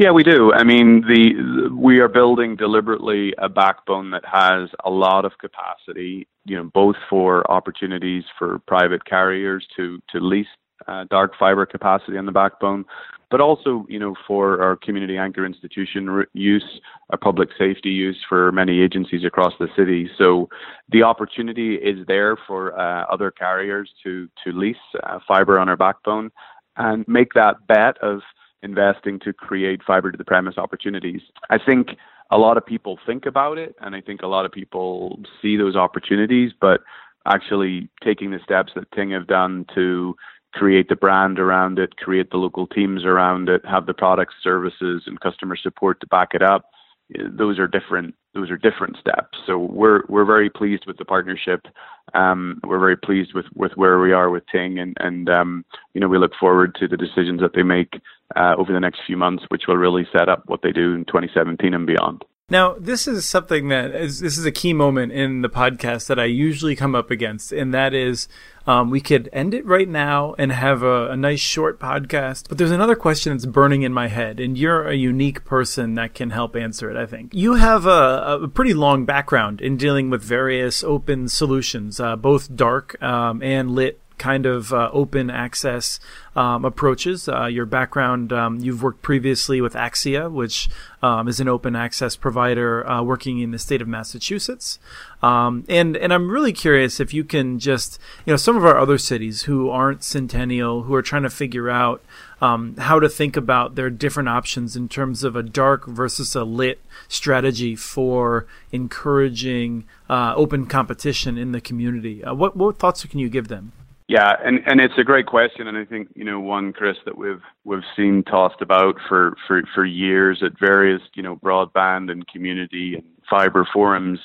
Yeah, 0.00 0.12
we 0.12 0.22
do. 0.22 0.50
I 0.54 0.64
mean, 0.64 1.02
the 1.02 1.68
we 1.76 1.98
are 1.98 2.08
building 2.08 2.56
deliberately 2.56 3.34
a 3.36 3.50
backbone 3.50 4.10
that 4.12 4.24
has 4.24 4.70
a 4.82 4.88
lot 4.88 5.26
of 5.26 5.32
capacity. 5.36 6.26
You 6.46 6.56
know, 6.56 6.70
both 6.72 6.96
for 7.10 7.48
opportunities 7.50 8.24
for 8.38 8.60
private 8.66 9.04
carriers 9.04 9.66
to 9.76 10.00
to 10.08 10.18
lease 10.18 10.46
uh, 10.88 11.04
dark 11.10 11.32
fiber 11.38 11.66
capacity 11.66 12.16
on 12.16 12.24
the 12.24 12.32
backbone, 12.32 12.86
but 13.30 13.42
also, 13.42 13.84
you 13.90 13.98
know, 13.98 14.14
for 14.26 14.62
our 14.62 14.74
community 14.76 15.18
anchor 15.18 15.44
institution 15.44 16.24
use, 16.32 16.80
our 17.10 17.18
public 17.18 17.50
safety 17.58 17.90
use 17.90 18.16
for 18.26 18.50
many 18.52 18.80
agencies 18.80 19.26
across 19.26 19.52
the 19.60 19.68
city. 19.76 20.08
So 20.16 20.48
the 20.90 21.02
opportunity 21.02 21.74
is 21.74 22.06
there 22.06 22.38
for 22.46 22.72
uh, 22.80 23.04
other 23.12 23.30
carriers 23.30 23.90
to 24.04 24.30
to 24.44 24.52
lease 24.52 24.76
uh, 25.02 25.18
fiber 25.28 25.58
on 25.58 25.68
our 25.68 25.76
backbone 25.76 26.32
and 26.78 27.06
make 27.06 27.34
that 27.34 27.66
bet 27.66 27.98
of 27.98 28.22
investing 28.62 29.18
to 29.20 29.32
create 29.32 29.82
fiber 29.82 30.10
to 30.12 30.18
the 30.18 30.24
premise 30.24 30.58
opportunities. 30.58 31.22
I 31.48 31.58
think 31.58 31.96
a 32.30 32.38
lot 32.38 32.56
of 32.56 32.64
people 32.64 32.98
think 33.06 33.26
about 33.26 33.58
it, 33.58 33.74
and 33.80 33.94
I 33.94 34.00
think 34.00 34.22
a 34.22 34.26
lot 34.26 34.44
of 34.44 34.52
people 34.52 35.20
see 35.40 35.56
those 35.56 35.76
opportunities, 35.76 36.52
but 36.60 36.80
actually 37.26 37.88
taking 38.02 38.30
the 38.30 38.40
steps 38.42 38.72
that 38.74 38.90
Ting 38.92 39.10
have 39.10 39.26
done 39.26 39.66
to 39.74 40.14
create 40.52 40.88
the 40.88 40.96
brand 40.96 41.38
around 41.38 41.78
it, 41.78 41.96
create 41.96 42.30
the 42.30 42.36
local 42.36 42.66
teams 42.66 43.04
around 43.04 43.48
it, 43.48 43.64
have 43.64 43.86
the 43.86 43.94
products, 43.94 44.34
services, 44.42 45.02
and 45.06 45.20
customer 45.20 45.56
support 45.56 46.00
to 46.00 46.06
back 46.06 46.30
it 46.34 46.42
up. 46.42 46.70
Eh, 47.14 47.22
those 47.30 47.58
are 47.58 47.68
different. 47.68 48.14
Those 48.34 48.50
are 48.50 48.56
different 48.56 48.96
steps. 48.96 49.38
So 49.46 49.58
we're 49.58 50.02
we're 50.08 50.24
very 50.24 50.50
pleased 50.50 50.84
with 50.86 50.98
the 50.98 51.04
partnership. 51.04 51.66
Um, 52.14 52.60
we're 52.64 52.78
very 52.78 52.96
pleased 52.96 53.34
with, 53.34 53.46
with 53.54 53.72
where 53.74 53.98
we 54.00 54.12
are 54.12 54.30
with 54.30 54.44
Ting, 54.50 54.78
and 54.78 54.96
and 55.00 55.28
um, 55.28 55.64
you 55.94 56.00
know 56.00 56.08
we 56.08 56.18
look 56.18 56.32
forward 56.38 56.76
to 56.76 56.86
the 56.86 56.96
decisions 56.96 57.40
that 57.40 57.54
they 57.54 57.64
make 57.64 58.00
uh, 58.36 58.54
over 58.56 58.72
the 58.72 58.80
next 58.80 59.00
few 59.06 59.16
months, 59.16 59.44
which 59.48 59.64
will 59.66 59.76
really 59.76 60.06
set 60.16 60.28
up 60.28 60.44
what 60.46 60.62
they 60.62 60.70
do 60.70 60.94
in 60.94 61.04
2017 61.06 61.74
and 61.74 61.86
beyond. 61.86 62.24
Now, 62.50 62.74
this 62.78 63.06
is 63.06 63.28
something 63.28 63.68
that 63.68 63.94
is 63.94 64.18
this 64.18 64.36
is 64.36 64.44
a 64.44 64.50
key 64.50 64.72
moment 64.72 65.12
in 65.12 65.42
the 65.42 65.48
podcast 65.48 66.08
that 66.08 66.18
I 66.18 66.24
usually 66.24 66.74
come 66.74 66.96
up 66.96 67.08
against, 67.08 67.52
and 67.52 67.72
that 67.72 67.94
is 67.94 68.26
um, 68.66 68.90
we 68.90 69.00
could 69.00 69.28
end 69.32 69.54
it 69.54 69.64
right 69.64 69.88
now 69.88 70.34
and 70.36 70.50
have 70.50 70.82
a, 70.82 71.10
a, 71.10 71.16
nice 71.16 71.38
short 71.38 71.78
podcast. 71.78 72.48
But 72.48 72.58
there's 72.58 72.72
another 72.72 72.96
question 72.96 73.32
that's 73.32 73.46
burning 73.46 73.82
in 73.82 73.92
my 73.92 74.08
head, 74.08 74.40
and 74.40 74.58
you're 74.58 74.86
a 74.86 74.94
unique 74.94 75.44
person 75.44 75.94
that 75.94 76.14
can 76.14 76.30
help 76.30 76.56
answer 76.56 76.90
it. 76.90 76.96
I 76.96 77.06
think 77.06 77.32
you 77.34 77.54
have 77.54 77.86
a, 77.86 78.40
a 78.42 78.48
pretty 78.48 78.74
long 78.74 79.04
background 79.04 79.60
in 79.60 79.76
dealing 79.76 80.10
with 80.10 80.22
various 80.22 80.82
open 80.82 81.28
solutions, 81.28 82.00
uh, 82.00 82.16
both 82.16 82.54
dark 82.54 83.00
um, 83.00 83.42
and 83.44 83.70
lit 83.70 84.00
kind 84.20 84.46
of 84.46 84.72
uh, 84.72 84.90
open 84.92 85.30
access 85.30 85.98
um, 86.36 86.64
approaches. 86.64 87.28
Uh, 87.28 87.46
your 87.46 87.66
background, 87.66 88.32
um, 88.32 88.60
you've 88.60 88.82
worked 88.82 89.02
previously 89.02 89.60
with 89.60 89.74
Axia, 89.74 90.30
which 90.30 90.68
um, 91.02 91.26
is 91.26 91.40
an 91.40 91.48
open 91.48 91.74
access 91.74 92.14
provider 92.14 92.86
uh, 92.88 93.02
working 93.02 93.40
in 93.40 93.50
the 93.50 93.58
state 93.58 93.82
of 93.82 93.88
Massachusetts. 93.88 94.78
Um, 95.22 95.64
and 95.68 95.96
and 95.96 96.12
I'm 96.12 96.30
really 96.30 96.52
curious 96.52 97.00
if 97.00 97.12
you 97.12 97.24
can 97.24 97.58
just, 97.58 97.98
you 98.24 98.32
know, 98.32 98.36
some 98.36 98.56
of 98.56 98.64
our 98.64 98.78
other 98.78 98.98
cities 98.98 99.42
who 99.42 99.70
aren't 99.70 100.04
Centennial, 100.04 100.82
who 100.82 100.94
are 100.94 101.02
trying 101.02 101.24
to 101.24 101.30
figure 101.30 101.70
out 101.70 102.02
um, 102.40 102.76
how 102.76 103.00
to 103.00 103.08
think 103.08 103.36
about 103.36 103.74
their 103.74 103.90
different 103.90 104.28
options 104.28 104.76
in 104.76 104.88
terms 104.88 105.24
of 105.24 105.34
a 105.34 105.42
dark 105.42 105.86
versus 105.86 106.36
a 106.36 106.44
lit 106.44 106.80
strategy 107.08 107.74
for 107.74 108.46
encouraging 108.70 109.84
uh, 110.08 110.34
open 110.36 110.66
competition 110.66 111.38
in 111.38 111.52
the 111.52 111.60
community. 111.60 112.22
Uh, 112.22 112.34
what 112.34 112.56
what 112.56 112.78
thoughts 112.78 113.04
can 113.04 113.18
you 113.18 113.30
give 113.30 113.48
them? 113.48 113.72
Yeah, 114.10 114.32
and, 114.44 114.58
and 114.66 114.80
it's 114.80 114.98
a 114.98 115.04
great 115.04 115.26
question, 115.26 115.68
and 115.68 115.78
I 115.78 115.84
think 115.84 116.08
you 116.16 116.24
know 116.24 116.40
one, 116.40 116.72
Chris, 116.72 116.96
that 117.04 117.16
we've 117.16 117.40
we've 117.62 117.84
seen 117.94 118.24
tossed 118.24 118.60
about 118.60 118.96
for, 119.08 119.36
for, 119.46 119.62
for 119.72 119.84
years 119.84 120.42
at 120.44 120.58
various 120.58 121.00
you 121.14 121.22
know 121.22 121.36
broadband 121.36 122.10
and 122.10 122.26
community 122.26 122.94
and 122.96 123.04
fiber 123.30 123.64
forums, 123.72 124.18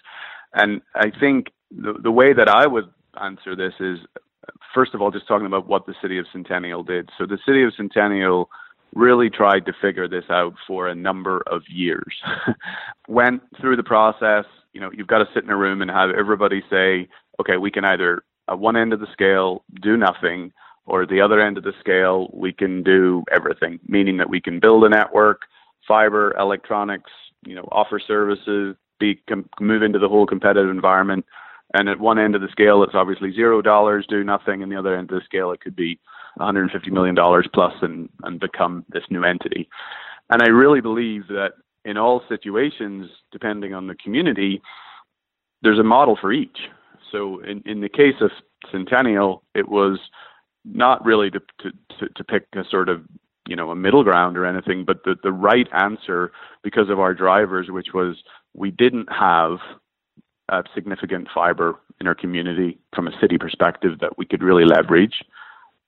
and 0.56 0.82
I 0.96 1.12
think 1.20 1.52
the 1.70 1.94
the 2.02 2.10
way 2.10 2.34
that 2.34 2.50
I 2.50 2.66
would 2.66 2.86
answer 3.22 3.56
this 3.56 3.76
is 3.80 4.00
first 4.74 4.96
of 4.96 5.04
all 5.04 5.12
just 5.12 5.28
talking 5.28 5.46
about 5.46 5.68
what 5.68 5.86
the 5.86 5.94
city 6.02 6.18
of 6.18 6.26
Centennial 6.32 6.82
did. 6.82 7.12
So 7.16 7.28
the 7.28 7.38
city 7.46 7.62
of 7.62 7.72
Centennial 7.78 8.50
really 8.96 9.30
tried 9.30 9.68
to 9.68 9.74
figure 9.80 10.08
this 10.08 10.26
out 10.32 10.56
for 10.66 10.88
a 10.88 10.96
number 10.96 11.44
of 11.46 11.62
years. 11.70 12.16
Went 13.08 13.44
through 13.62 13.76
the 13.76 13.84
process. 13.84 14.46
You 14.74 14.82
know, 14.82 14.90
you've 14.92 15.06
got 15.06 15.20
to 15.20 15.30
sit 15.36 15.44
in 15.44 15.52
a 15.52 15.56
room 15.56 15.84
and 15.84 15.92
have 15.92 16.10
everybody 16.10 16.64
say, 16.72 17.08
okay, 17.40 17.58
we 17.58 17.70
can 17.70 17.86
either 17.86 18.24
at 18.50 18.60
one 18.60 18.76
end 18.76 18.94
of 18.94 19.00
the 19.00 19.12
scale 19.12 19.64
do 19.82 19.98
nothing, 19.98 20.52
or 20.86 21.06
the 21.06 21.22
other 21.22 21.40
end 21.40 21.58
of 21.58 21.64
the 21.64 21.74
scale 21.80 22.30
we 22.34 22.54
can 22.54 22.84
do 22.84 23.24
everything, 23.32 23.80
meaning 23.88 24.18
that 24.18 24.30
we 24.30 24.40
can 24.40 24.60
build 24.60 24.84
a 24.84 24.90
network, 24.90 25.42
fiber, 25.88 26.36
electronics, 26.38 27.12
you 27.46 27.56
know, 27.56 27.68
offer 27.72 28.00
services, 28.00 28.76
be 29.00 29.22
com- 29.28 29.50
move 29.60 29.84
into 29.84 30.00
the 30.00 30.08
whole 30.08 30.26
competitive 30.26 30.70
environment. 30.70 31.26
And 31.74 31.90
at 31.90 32.00
one 32.00 32.20
end 32.20 32.36
of 32.36 32.42
the 32.42 32.48
scale, 32.50 32.84
it's 32.84 32.96
obviously 32.96 33.34
zero 33.34 33.62
dollars, 33.62 34.06
do 34.08 34.24
nothing, 34.24 34.62
and 34.64 34.72
the 34.72 34.78
other 34.78 34.96
end 34.96 35.12
of 35.12 35.20
the 35.20 35.26
scale, 35.26 35.52
it 35.52 35.62
could 35.62 35.76
be 35.76 36.00
150 36.38 36.92
million 36.92 37.16
dollars 37.16 37.48
plus 37.54 37.74
and 37.82 38.10
and 38.24 38.40
become 38.40 38.86
this 38.90 39.04
new 39.10 39.24
entity. 39.24 39.68
And 40.30 40.42
I 40.42 40.48
really 40.48 40.82
believe 40.82 41.28
that 41.28 41.54
in 41.84 41.98
all 41.98 42.24
situations, 42.28 43.10
depending 43.32 43.74
on 43.74 43.88
the 43.88 43.96
community, 43.96 44.62
there's 45.62 45.80
a 45.80 45.84
model 45.84 46.18
for 46.20 46.32
each. 46.32 46.58
So 47.16 47.40
in, 47.40 47.64
in 47.66 47.80
the 47.80 47.88
case 47.88 48.16
of 48.20 48.32
Centennial, 48.72 49.42
it 49.54 49.70
was 49.70 50.00
not 50.66 51.04
really 51.06 51.32
to, 51.32 51.40
to, 51.60 52.10
to 52.14 52.24
pick 52.24 52.48
a 52.56 52.64
sort 52.70 52.90
of 52.90 53.04
you 53.48 53.56
know 53.56 53.72
a 53.72 53.76
middle 53.76 54.04
ground 54.04 54.38
or 54.38 54.46
anything, 54.46 54.84
but 54.84 55.04
the, 55.06 55.16
the 55.24 55.32
right 55.32 55.68
answer 55.72 56.32
because 56.62 56.90
of 56.90 57.00
our 57.00 57.14
drivers, 57.14 57.68
which 57.70 57.94
was 57.94 58.18
we 58.54 58.70
didn't 58.70 59.08
have 59.12 59.60
a 60.50 60.64
significant 60.74 61.28
fiber 61.34 61.80
in 62.02 62.08
our 62.08 62.16
community 62.16 62.78
from 62.94 63.08
a 63.08 63.20
city 63.22 63.38
perspective 63.38 64.00
that 64.00 64.18
we 64.18 64.26
could 64.26 64.44
really 64.44 64.66
leverage. 64.66 65.24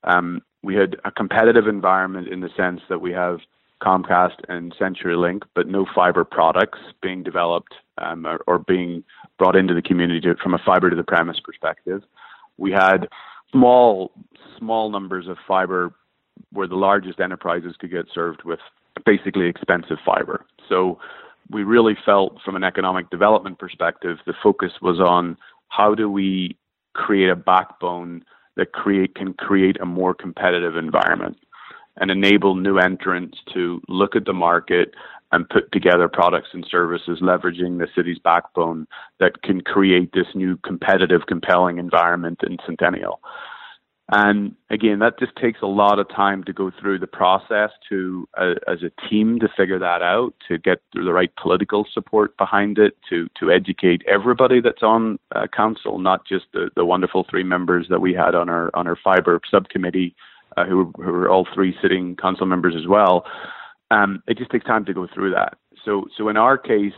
Um, 0.05 0.41
we 0.63 0.75
had 0.75 0.95
a 1.03 1.11
competitive 1.11 1.67
environment 1.67 2.29
in 2.29 2.39
the 2.39 2.49
sense 2.55 2.81
that 2.89 3.01
we 3.01 3.11
have 3.11 3.39
Comcast 3.81 4.37
and 4.49 4.73
CenturyLink, 4.75 5.43
but 5.53 5.67
no 5.67 5.85
fiber 5.93 6.23
products 6.23 6.79
being 7.01 7.21
developed 7.21 7.75
um, 7.99 8.25
or, 8.25 8.41
or, 8.47 8.59
being 8.59 9.03
brought 9.37 9.55
into 9.55 9.73
the 9.73 9.81
community 9.81 10.21
to, 10.21 10.35
from 10.41 10.53
a 10.53 10.59
fiber 10.65 10.89
to 10.89 10.95
the 10.95 11.03
premise 11.03 11.39
perspective. 11.39 12.01
We 12.57 12.71
had 12.71 13.07
small, 13.51 14.11
small 14.57 14.89
numbers 14.89 15.27
of 15.27 15.37
fiber 15.47 15.93
where 16.51 16.67
the 16.67 16.75
largest 16.75 17.19
enterprises 17.19 17.75
could 17.79 17.91
get 17.91 18.05
served 18.13 18.43
with 18.43 18.59
basically 19.05 19.47
expensive 19.47 19.97
fiber. 20.05 20.45
So 20.69 20.99
we 21.49 21.63
really 21.63 21.95
felt 22.05 22.41
from 22.43 22.55
an 22.55 22.63
economic 22.63 23.09
development 23.09 23.59
perspective, 23.59 24.17
the 24.25 24.33
focus 24.43 24.73
was 24.81 24.99
on 24.99 25.37
how 25.69 25.95
do 25.95 26.09
we 26.09 26.57
create 26.93 27.29
a 27.29 27.35
backbone 27.35 28.23
that 28.55 28.71
create 28.71 29.15
can 29.15 29.33
create 29.33 29.79
a 29.79 29.85
more 29.85 30.13
competitive 30.13 30.75
environment 30.75 31.37
and 31.97 32.11
enable 32.11 32.55
new 32.55 32.77
entrants 32.77 33.37
to 33.53 33.81
look 33.87 34.15
at 34.15 34.25
the 34.25 34.33
market 34.33 34.93
and 35.31 35.49
put 35.49 35.71
together 35.71 36.07
products 36.07 36.49
and 36.53 36.65
services 36.69 37.19
leveraging 37.21 37.79
the 37.79 37.87
city's 37.95 38.19
backbone 38.19 38.87
that 39.19 39.41
can 39.41 39.61
create 39.61 40.11
this 40.13 40.27
new 40.33 40.57
competitive, 40.57 41.21
compelling 41.27 41.77
environment 41.77 42.39
in 42.43 42.57
Centennial. 42.65 43.19
And 44.09 44.55
again, 44.69 44.99
that 44.99 45.19
just 45.19 45.35
takes 45.35 45.61
a 45.61 45.67
lot 45.67 45.99
of 45.99 46.07
time 46.07 46.45
to 46.45 46.53
go 46.53 46.71
through 46.79 46.99
the 46.99 47.07
process 47.07 47.71
to, 47.89 48.25
uh, 48.37 48.53
as 48.65 48.79
a 48.81 49.09
team, 49.09 49.37
to 49.39 49.49
figure 49.57 49.79
that 49.79 50.01
out, 50.01 50.33
to 50.47 50.57
get 50.57 50.81
the 50.93 51.11
right 51.11 51.31
political 51.35 51.85
support 51.93 52.37
behind 52.37 52.77
it, 52.79 52.95
to 53.09 53.27
to 53.37 53.51
educate 53.51 54.03
everybody 54.07 54.61
that's 54.61 54.81
on 54.81 55.19
uh, 55.35 55.47
council, 55.47 55.99
not 55.99 56.25
just 56.25 56.45
the, 56.53 56.69
the 56.77 56.85
wonderful 56.85 57.25
three 57.29 57.43
members 57.43 57.87
that 57.89 57.99
we 57.99 58.13
had 58.13 58.33
on 58.33 58.47
our 58.47 58.71
on 58.73 58.87
our 58.87 58.95
fiber 59.03 59.41
subcommittee 59.51 60.15
uh, 60.55 60.63
who, 60.63 60.93
who 60.95 61.09
are 61.09 61.29
all 61.29 61.45
three 61.53 61.75
sitting 61.81 62.15
council 62.15 62.45
members 62.45 62.75
as 62.77 62.87
well. 62.87 63.25
Um, 63.91 64.21
it 64.27 64.37
just 64.37 64.51
takes 64.51 64.65
time 64.65 64.85
to 64.85 64.93
go 64.93 65.07
through 65.13 65.31
that. 65.31 65.57
So, 65.85 66.05
so 66.17 66.29
in 66.29 66.37
our 66.37 66.57
case, 66.57 66.93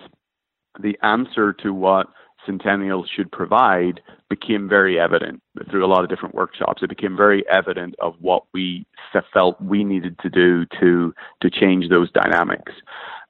the 0.81 0.97
answer 1.03 1.53
to 1.53 1.73
what 1.73 2.07
Centennial 2.45 3.05
should 3.05 3.31
provide 3.31 4.01
became 4.29 4.69
very 4.69 4.99
evident 4.99 5.41
through 5.69 5.85
a 5.85 5.87
lot 5.87 6.03
of 6.03 6.09
different 6.09 6.35
workshops. 6.35 6.81
It 6.81 6.89
became 6.89 7.17
very 7.17 7.47
evident 7.49 7.95
of 7.99 8.15
what 8.19 8.43
we 8.53 8.85
felt 9.33 9.61
we 9.61 9.83
needed 9.83 10.17
to 10.19 10.29
do 10.29 10.65
to 10.79 11.13
to 11.41 11.49
change 11.49 11.89
those 11.89 12.11
dynamics. 12.11 12.71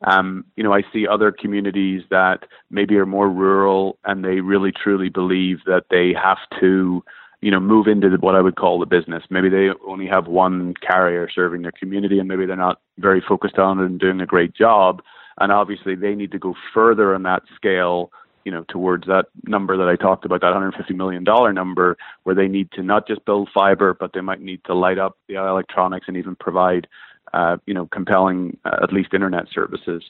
Um, 0.06 0.46
you 0.56 0.64
know, 0.64 0.74
I 0.74 0.84
see 0.94 1.08
other 1.08 1.32
communities 1.32 2.04
that 2.10 2.46
maybe 2.70 2.96
are 2.98 3.06
more 3.06 3.30
rural 3.30 3.98
and 4.06 4.24
they 4.24 4.40
really 4.40 4.72
truly 4.72 5.10
believe 5.10 5.60
that 5.66 5.86
they 5.90 6.14
have 6.14 6.38
to 6.60 7.04
you 7.42 7.52
know, 7.52 7.60
move 7.60 7.88
into 7.88 8.10
what 8.20 8.36
I 8.36 8.42
would 8.42 8.58
call 8.58 8.80
the 8.80 8.86
business. 8.86 9.24
Maybe 9.30 9.50
they 9.50 9.70
only 9.88 10.08
have 10.08 10.28
one 10.28 10.74
carrier 10.86 11.30
serving 11.34 11.62
their 11.62 11.72
community, 11.72 12.20
and 12.20 12.28
maybe 12.28 12.46
they're 12.46 12.56
not 12.56 12.82
very 12.98 13.24
focused 13.26 13.58
on 13.58 13.80
it 13.80 13.86
and 13.86 14.00
doing 14.00 14.20
a 14.20 14.26
great 14.26 14.54
job. 14.54 15.02
And 15.40 15.52
obviously, 15.52 15.96
they 15.96 16.16
need 16.16 16.32
to 16.32 16.40
go 16.40 16.54
further 16.74 17.16
on 17.16 17.24
that 17.24 17.44
scale, 17.56 18.12
you 18.44 18.52
know, 18.52 18.66
towards 18.68 19.08
that 19.08 19.28
number 19.46 19.78
that 19.78 19.88
I 19.88 19.96
talked 19.96 20.26
about, 20.26 20.42
that 20.42 20.48
150 20.48 20.94
million 20.94 21.24
dollar 21.24 21.54
number, 21.54 21.98
where 22.24 22.36
they 22.36 22.50
need 22.50 22.72
to 22.74 22.84
not 22.84 23.08
just 23.08 23.24
build 23.24 23.50
fiber, 23.54 23.94
but 23.94 24.12
they 24.14 24.22
might 24.22 24.42
need 24.42 24.62
to 24.66 24.74
light 24.74 24.98
up 24.98 25.18
the 25.30 25.36
electronics 25.36 26.08
and 26.10 26.18
even 26.18 26.36
provide, 26.36 26.88
uh, 27.34 27.56
you 27.66 27.74
know, 27.74 27.88
compelling 27.88 28.58
uh, 28.66 28.80
at 28.84 28.92
least 28.92 29.14
internet 29.14 29.46
services. 29.54 30.04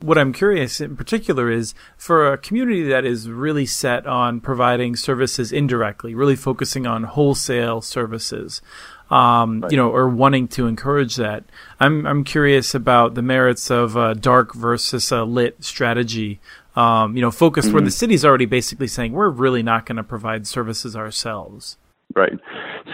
What 0.00 0.16
I'm 0.16 0.32
curious 0.32 0.80
in 0.80 0.96
particular 0.96 1.50
is 1.50 1.74
for 1.96 2.32
a 2.32 2.38
community 2.38 2.84
that 2.84 3.04
is 3.04 3.28
really 3.28 3.66
set 3.66 4.06
on 4.06 4.40
providing 4.40 4.94
services 4.94 5.50
indirectly, 5.50 6.14
really 6.14 6.36
focusing 6.36 6.86
on 6.86 7.02
wholesale 7.02 7.80
services, 7.80 8.62
um, 9.10 9.60
right. 9.60 9.72
you 9.72 9.76
know, 9.76 9.90
or 9.90 10.08
wanting 10.08 10.46
to 10.48 10.68
encourage 10.68 11.16
that. 11.16 11.44
I'm 11.80 12.06
I'm 12.06 12.22
curious 12.22 12.76
about 12.76 13.16
the 13.16 13.22
merits 13.22 13.72
of 13.72 13.96
a 13.96 14.14
dark 14.14 14.54
versus 14.54 15.10
a 15.10 15.24
lit 15.24 15.64
strategy. 15.64 16.38
Um, 16.76 17.16
you 17.16 17.22
know, 17.22 17.32
focused 17.32 17.68
mm-hmm. 17.68 17.74
where 17.74 17.82
the 17.82 17.90
city's 17.90 18.24
already 18.24 18.46
basically 18.46 18.86
saying 18.86 19.12
we're 19.12 19.30
really 19.30 19.64
not 19.64 19.84
going 19.84 19.96
to 19.96 20.04
provide 20.04 20.46
services 20.46 20.94
ourselves. 20.94 21.76
Right. 22.14 22.38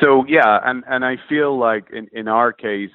So 0.02 0.24
yeah, 0.26 0.58
and 0.64 0.84
and 0.88 1.04
I 1.04 1.16
feel 1.28 1.58
like 1.58 1.90
in 1.92 2.08
in 2.12 2.28
our 2.28 2.50
case 2.52 2.90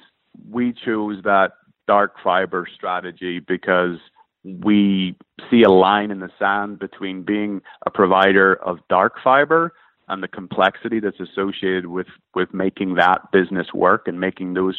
we 0.50 0.74
chose 0.84 1.22
that 1.24 1.52
dark 1.90 2.14
fiber 2.22 2.68
strategy 2.72 3.40
because 3.40 3.96
we 4.44 5.16
see 5.50 5.64
a 5.64 5.68
line 5.68 6.12
in 6.12 6.20
the 6.20 6.30
sand 6.38 6.78
between 6.78 7.24
being 7.24 7.60
a 7.84 7.90
provider 7.90 8.54
of 8.64 8.78
dark 8.88 9.14
fiber 9.24 9.72
and 10.06 10.22
the 10.22 10.28
complexity 10.28 11.00
that's 11.00 11.18
associated 11.18 11.86
with, 11.86 12.06
with 12.36 12.54
making 12.54 12.94
that 12.94 13.32
business 13.32 13.66
work 13.74 14.06
and 14.06 14.20
making 14.20 14.54
those 14.54 14.76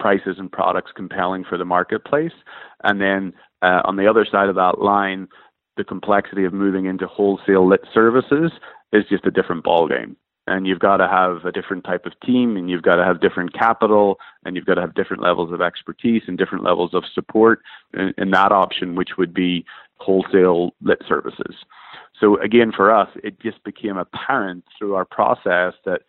prices 0.00 0.34
and 0.40 0.50
products 0.50 0.90
compelling 0.96 1.44
for 1.48 1.56
the 1.56 1.64
marketplace. 1.64 2.34
And 2.82 3.00
then 3.00 3.34
uh, 3.62 3.82
on 3.84 3.94
the 3.94 4.08
other 4.10 4.26
side 4.28 4.48
of 4.48 4.56
that 4.56 4.80
line, 4.80 5.28
the 5.76 5.84
complexity 5.84 6.44
of 6.44 6.52
moving 6.52 6.86
into 6.86 7.06
wholesale 7.06 7.68
lit 7.68 7.84
services 7.94 8.50
is 8.92 9.04
just 9.08 9.24
a 9.26 9.30
different 9.30 9.64
ballgame 9.64 10.16
and 10.48 10.66
you've 10.66 10.78
got 10.78 10.96
to 10.96 11.06
have 11.06 11.44
a 11.44 11.52
different 11.52 11.84
type 11.84 12.06
of 12.06 12.18
team 12.20 12.56
and 12.56 12.70
you've 12.70 12.82
got 12.82 12.96
to 12.96 13.04
have 13.04 13.20
different 13.20 13.52
capital 13.52 14.18
and 14.44 14.56
you've 14.56 14.64
got 14.64 14.74
to 14.74 14.80
have 14.80 14.94
different 14.94 15.22
levels 15.22 15.52
of 15.52 15.60
expertise 15.60 16.22
and 16.26 16.38
different 16.38 16.64
levels 16.64 16.94
of 16.94 17.04
support 17.14 17.60
in 18.16 18.30
that 18.30 18.50
option 18.50 18.94
which 18.94 19.10
would 19.18 19.34
be 19.34 19.64
wholesale 19.96 20.70
lit 20.80 21.02
services. 21.06 21.56
So 22.18 22.40
again 22.40 22.72
for 22.74 22.94
us 22.94 23.08
it 23.22 23.40
just 23.40 23.62
became 23.62 23.98
apparent 23.98 24.64
through 24.76 24.94
our 24.94 25.04
process 25.04 25.74
that 25.84 26.02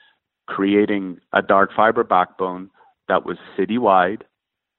creating 0.48 1.20
a 1.34 1.42
dark 1.42 1.72
fiber 1.76 2.04
backbone 2.04 2.70
that 3.08 3.26
was 3.26 3.38
citywide 3.58 4.22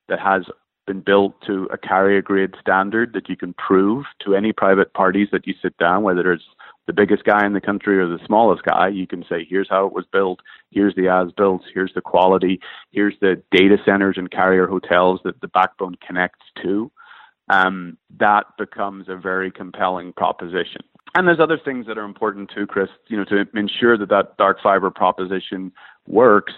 that 0.08 0.18
has 0.18 0.42
been 0.86 1.00
built 1.00 1.34
to 1.46 1.68
a 1.72 1.78
carrier 1.78 2.22
grade 2.22 2.54
standard 2.60 3.12
that 3.12 3.28
you 3.28 3.36
can 3.36 3.52
prove 3.54 4.06
to 4.24 4.34
any 4.34 4.52
private 4.52 4.92
parties 4.94 5.28
that 5.30 5.46
you 5.46 5.54
sit 5.62 5.76
down 5.76 6.02
whether 6.02 6.32
it's 6.32 6.44
the 6.86 6.92
biggest 6.92 7.24
guy 7.24 7.46
in 7.46 7.52
the 7.52 7.60
country 7.60 7.98
or 7.98 8.06
the 8.06 8.24
smallest 8.26 8.62
guy, 8.64 8.88
you 8.88 9.06
can 9.06 9.24
say, 9.28 9.46
here's 9.48 9.68
how 9.68 9.86
it 9.86 9.92
was 9.92 10.04
built, 10.12 10.40
here's 10.70 10.94
the 10.94 11.08
as 11.08 11.32
built, 11.32 11.62
here's 11.72 11.92
the 11.94 12.00
quality, 12.00 12.60
here's 12.90 13.14
the 13.20 13.40
data 13.52 13.76
centers 13.84 14.16
and 14.16 14.30
carrier 14.30 14.66
hotels 14.66 15.20
that 15.24 15.40
the 15.40 15.48
backbone 15.48 15.94
connects 16.06 16.44
to. 16.62 16.90
Um, 17.48 17.98
that 18.18 18.44
becomes 18.58 19.08
a 19.08 19.16
very 19.16 19.50
compelling 19.50 20.12
proposition. 20.12 20.82
And 21.14 21.26
there's 21.26 21.40
other 21.40 21.58
things 21.58 21.86
that 21.86 21.98
are 21.98 22.04
important 22.04 22.50
too, 22.54 22.66
Chris, 22.66 22.88
you 23.08 23.16
know, 23.16 23.24
to 23.24 23.44
ensure 23.54 23.98
that 23.98 24.08
that 24.10 24.36
dark 24.36 24.58
fiber 24.62 24.90
proposition 24.90 25.72
works. 26.06 26.52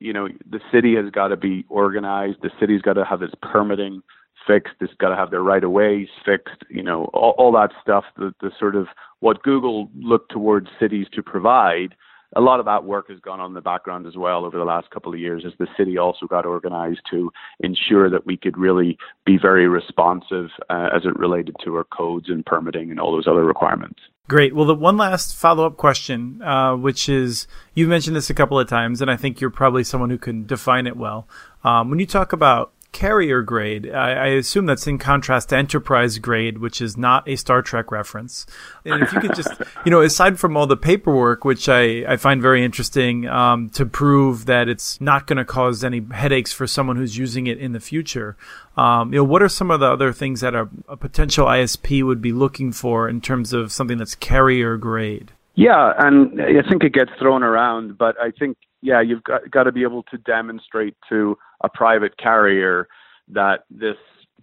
You 0.00 0.12
know, 0.12 0.28
the 0.48 0.60
city 0.72 0.96
has 0.96 1.10
got 1.10 1.28
to 1.28 1.36
be 1.36 1.64
organized. 1.68 2.38
The 2.42 2.50
city's 2.58 2.82
got 2.82 2.94
to 2.94 3.04
have 3.04 3.22
its 3.22 3.34
permitting 3.40 4.02
fixed. 4.46 4.74
It's 4.80 4.92
got 4.98 5.10
to 5.10 5.16
have 5.16 5.30
their 5.30 5.42
right 5.42 5.62
of 5.64 5.70
ways 5.70 6.08
fixed. 6.24 6.64
You 6.68 6.82
know, 6.82 7.04
all, 7.12 7.34
all 7.38 7.52
that 7.52 7.70
stuff. 7.82 8.04
The 8.16 8.34
the 8.40 8.50
sort 8.58 8.76
of 8.76 8.86
what 9.20 9.42
Google 9.42 9.88
looked 9.96 10.32
towards 10.32 10.68
cities 10.80 11.06
to 11.14 11.22
provide. 11.22 11.94
a 12.34 12.40
lot 12.40 12.60
of 12.60 12.66
that 12.66 12.84
work 12.84 13.08
has 13.08 13.20
gone 13.20 13.40
on 13.40 13.50
in 13.50 13.54
the 13.54 13.60
background 13.60 14.06
as 14.06 14.16
well 14.16 14.44
over 14.44 14.58
the 14.58 14.64
last 14.64 14.90
couple 14.90 15.12
of 15.12 15.18
years 15.18 15.44
as 15.46 15.52
the 15.58 15.66
city 15.76 15.98
also 15.98 16.26
got 16.26 16.46
organized 16.46 17.00
to 17.10 17.30
ensure 17.60 18.08
that 18.08 18.26
we 18.26 18.36
could 18.36 18.56
really 18.56 18.96
be 19.26 19.36
very 19.40 19.68
responsive 19.68 20.48
uh, 20.70 20.88
as 20.94 21.02
it 21.04 21.18
related 21.18 21.54
to 21.64 21.74
our 21.76 21.84
codes 21.84 22.28
and 22.28 22.44
permitting 22.46 22.90
and 22.90 22.98
all 22.98 23.12
those 23.12 23.26
other 23.26 23.44
requirements. 23.44 24.00
Great. 24.28 24.54
Well, 24.54 24.64
the 24.64 24.74
one 24.74 24.96
last 24.96 25.36
follow 25.36 25.66
up 25.66 25.76
question, 25.76 26.40
uh, 26.42 26.74
which 26.76 27.08
is 27.08 27.46
you 27.74 27.86
mentioned 27.86 28.16
this 28.16 28.30
a 28.30 28.34
couple 28.34 28.58
of 28.58 28.68
times, 28.68 29.02
and 29.02 29.10
I 29.10 29.16
think 29.16 29.40
you're 29.40 29.50
probably 29.50 29.84
someone 29.84 30.10
who 30.10 30.18
can 30.18 30.46
define 30.46 30.86
it 30.86 30.96
well. 30.96 31.28
Um, 31.64 31.90
when 31.90 31.98
you 31.98 32.06
talk 32.06 32.32
about 32.32 32.72
carrier 32.92 33.42
grade. 33.42 33.90
I, 33.90 34.12
I, 34.12 34.26
assume 34.26 34.66
that's 34.66 34.86
in 34.86 34.98
contrast 34.98 35.48
to 35.48 35.56
enterprise 35.56 36.18
grade, 36.18 36.58
which 36.58 36.80
is 36.80 36.96
not 36.96 37.26
a 37.26 37.36
Star 37.36 37.62
Trek 37.62 37.90
reference. 37.90 38.46
And 38.84 39.02
if 39.02 39.12
you 39.12 39.20
could 39.20 39.34
just, 39.34 39.50
you 39.84 39.90
know, 39.90 40.02
aside 40.02 40.38
from 40.38 40.56
all 40.56 40.66
the 40.66 40.76
paperwork, 40.76 41.44
which 41.44 41.68
I, 41.68 42.04
I 42.06 42.16
find 42.16 42.42
very 42.42 42.62
interesting, 42.64 43.26
um, 43.26 43.70
to 43.70 43.86
prove 43.86 44.44
that 44.46 44.68
it's 44.68 45.00
not 45.00 45.26
going 45.26 45.38
to 45.38 45.44
cause 45.44 45.82
any 45.82 46.04
headaches 46.12 46.52
for 46.52 46.66
someone 46.66 46.96
who's 46.96 47.16
using 47.16 47.46
it 47.46 47.58
in 47.58 47.72
the 47.72 47.80
future, 47.80 48.36
um, 48.76 49.12
you 49.12 49.18
know, 49.18 49.24
what 49.24 49.42
are 49.42 49.48
some 49.48 49.70
of 49.70 49.80
the 49.80 49.90
other 49.90 50.12
things 50.12 50.42
that 50.42 50.54
a, 50.54 50.68
a 50.86 50.96
potential 50.96 51.46
ISP 51.46 52.02
would 52.02 52.20
be 52.20 52.32
looking 52.32 52.72
for 52.72 53.08
in 53.08 53.20
terms 53.20 53.52
of 53.52 53.72
something 53.72 53.98
that's 53.98 54.14
carrier 54.14 54.76
grade? 54.76 55.32
Yeah, 55.54 55.92
and 55.98 56.40
I 56.40 56.66
think 56.68 56.82
it 56.82 56.94
gets 56.94 57.10
thrown 57.18 57.42
around, 57.42 57.98
but 57.98 58.16
I 58.20 58.30
think 58.30 58.56
yeah, 58.80 59.00
you've 59.00 59.22
got, 59.22 59.50
got 59.50 59.64
to 59.64 59.72
be 59.72 59.82
able 59.82 60.02
to 60.04 60.18
demonstrate 60.18 60.96
to 61.08 61.36
a 61.62 61.68
private 61.68 62.16
carrier 62.18 62.88
that 63.28 63.64
this 63.70 63.96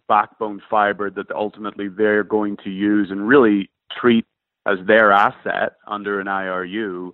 backbone 0.08 0.62
fiber 0.70 1.10
that 1.12 1.32
ultimately 1.32 1.88
they're 1.88 2.24
going 2.24 2.58
to 2.64 2.70
use 2.70 3.10
and 3.12 3.28
really 3.28 3.70
treat 4.00 4.26
as 4.66 4.78
their 4.88 5.12
asset 5.12 5.74
under 5.88 6.20
an 6.20 6.28
IRU, 6.28 7.12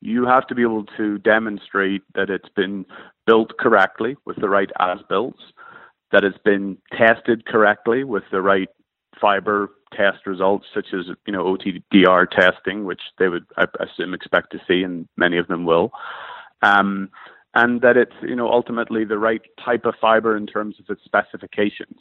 you 0.00 0.26
have 0.26 0.46
to 0.48 0.54
be 0.54 0.62
able 0.62 0.84
to 0.96 1.18
demonstrate 1.18 2.02
that 2.14 2.30
it's 2.30 2.48
been 2.56 2.84
built 3.26 3.56
correctly 3.58 4.16
with 4.24 4.36
the 4.40 4.48
right 4.48 4.70
as 4.80 4.98
builts, 5.08 5.40
that 6.10 6.24
it's 6.24 6.38
been 6.44 6.76
tested 6.96 7.46
correctly 7.46 8.02
with 8.04 8.24
the 8.32 8.40
right 8.40 8.68
fiber 9.20 9.70
test 9.96 10.26
results, 10.26 10.66
such 10.74 10.86
as 10.92 11.06
you 11.26 11.32
know 11.32 11.44
OTDR 11.44 12.28
testing, 12.30 12.84
which 12.84 13.02
they 13.18 13.28
would 13.28 13.46
I 13.56 13.66
assume 13.80 14.14
expect 14.14 14.52
to 14.52 14.58
see, 14.66 14.82
and 14.82 15.08
many 15.16 15.38
of 15.38 15.48
them 15.48 15.64
will 15.64 15.92
um, 16.62 17.10
and 17.54 17.80
that 17.82 17.96
it's 17.96 18.14
you 18.22 18.36
know 18.36 18.50
ultimately 18.50 19.04
the 19.04 19.18
right 19.18 19.42
type 19.64 19.84
of 19.84 19.94
fiber 20.00 20.36
in 20.36 20.46
terms 20.46 20.76
of 20.78 20.86
its 20.88 21.04
specifications. 21.04 22.00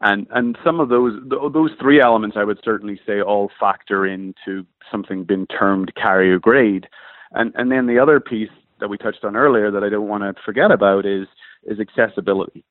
And 0.00 0.26
and 0.30 0.56
some 0.64 0.80
of 0.80 0.88
those 0.88 1.20
those 1.52 1.70
three 1.80 2.00
elements 2.00 2.36
I 2.38 2.44
would 2.44 2.58
certainly 2.64 2.98
say 3.06 3.20
all 3.20 3.50
factor 3.60 4.06
into 4.06 4.66
something 4.90 5.24
being 5.24 5.46
termed 5.46 5.92
carrier 5.94 6.38
grade. 6.38 6.88
And 7.32 7.52
and 7.54 7.70
then 7.70 7.86
the 7.86 7.98
other 7.98 8.18
piece 8.18 8.50
that 8.80 8.88
we 8.88 8.96
touched 8.96 9.24
on 9.24 9.36
earlier 9.36 9.70
that 9.70 9.84
I 9.84 9.90
don't 9.90 10.08
want 10.08 10.22
to 10.24 10.42
forget 10.42 10.70
about 10.70 11.06
is 11.06 11.28
is 11.64 11.78
accessibility. 11.78 12.64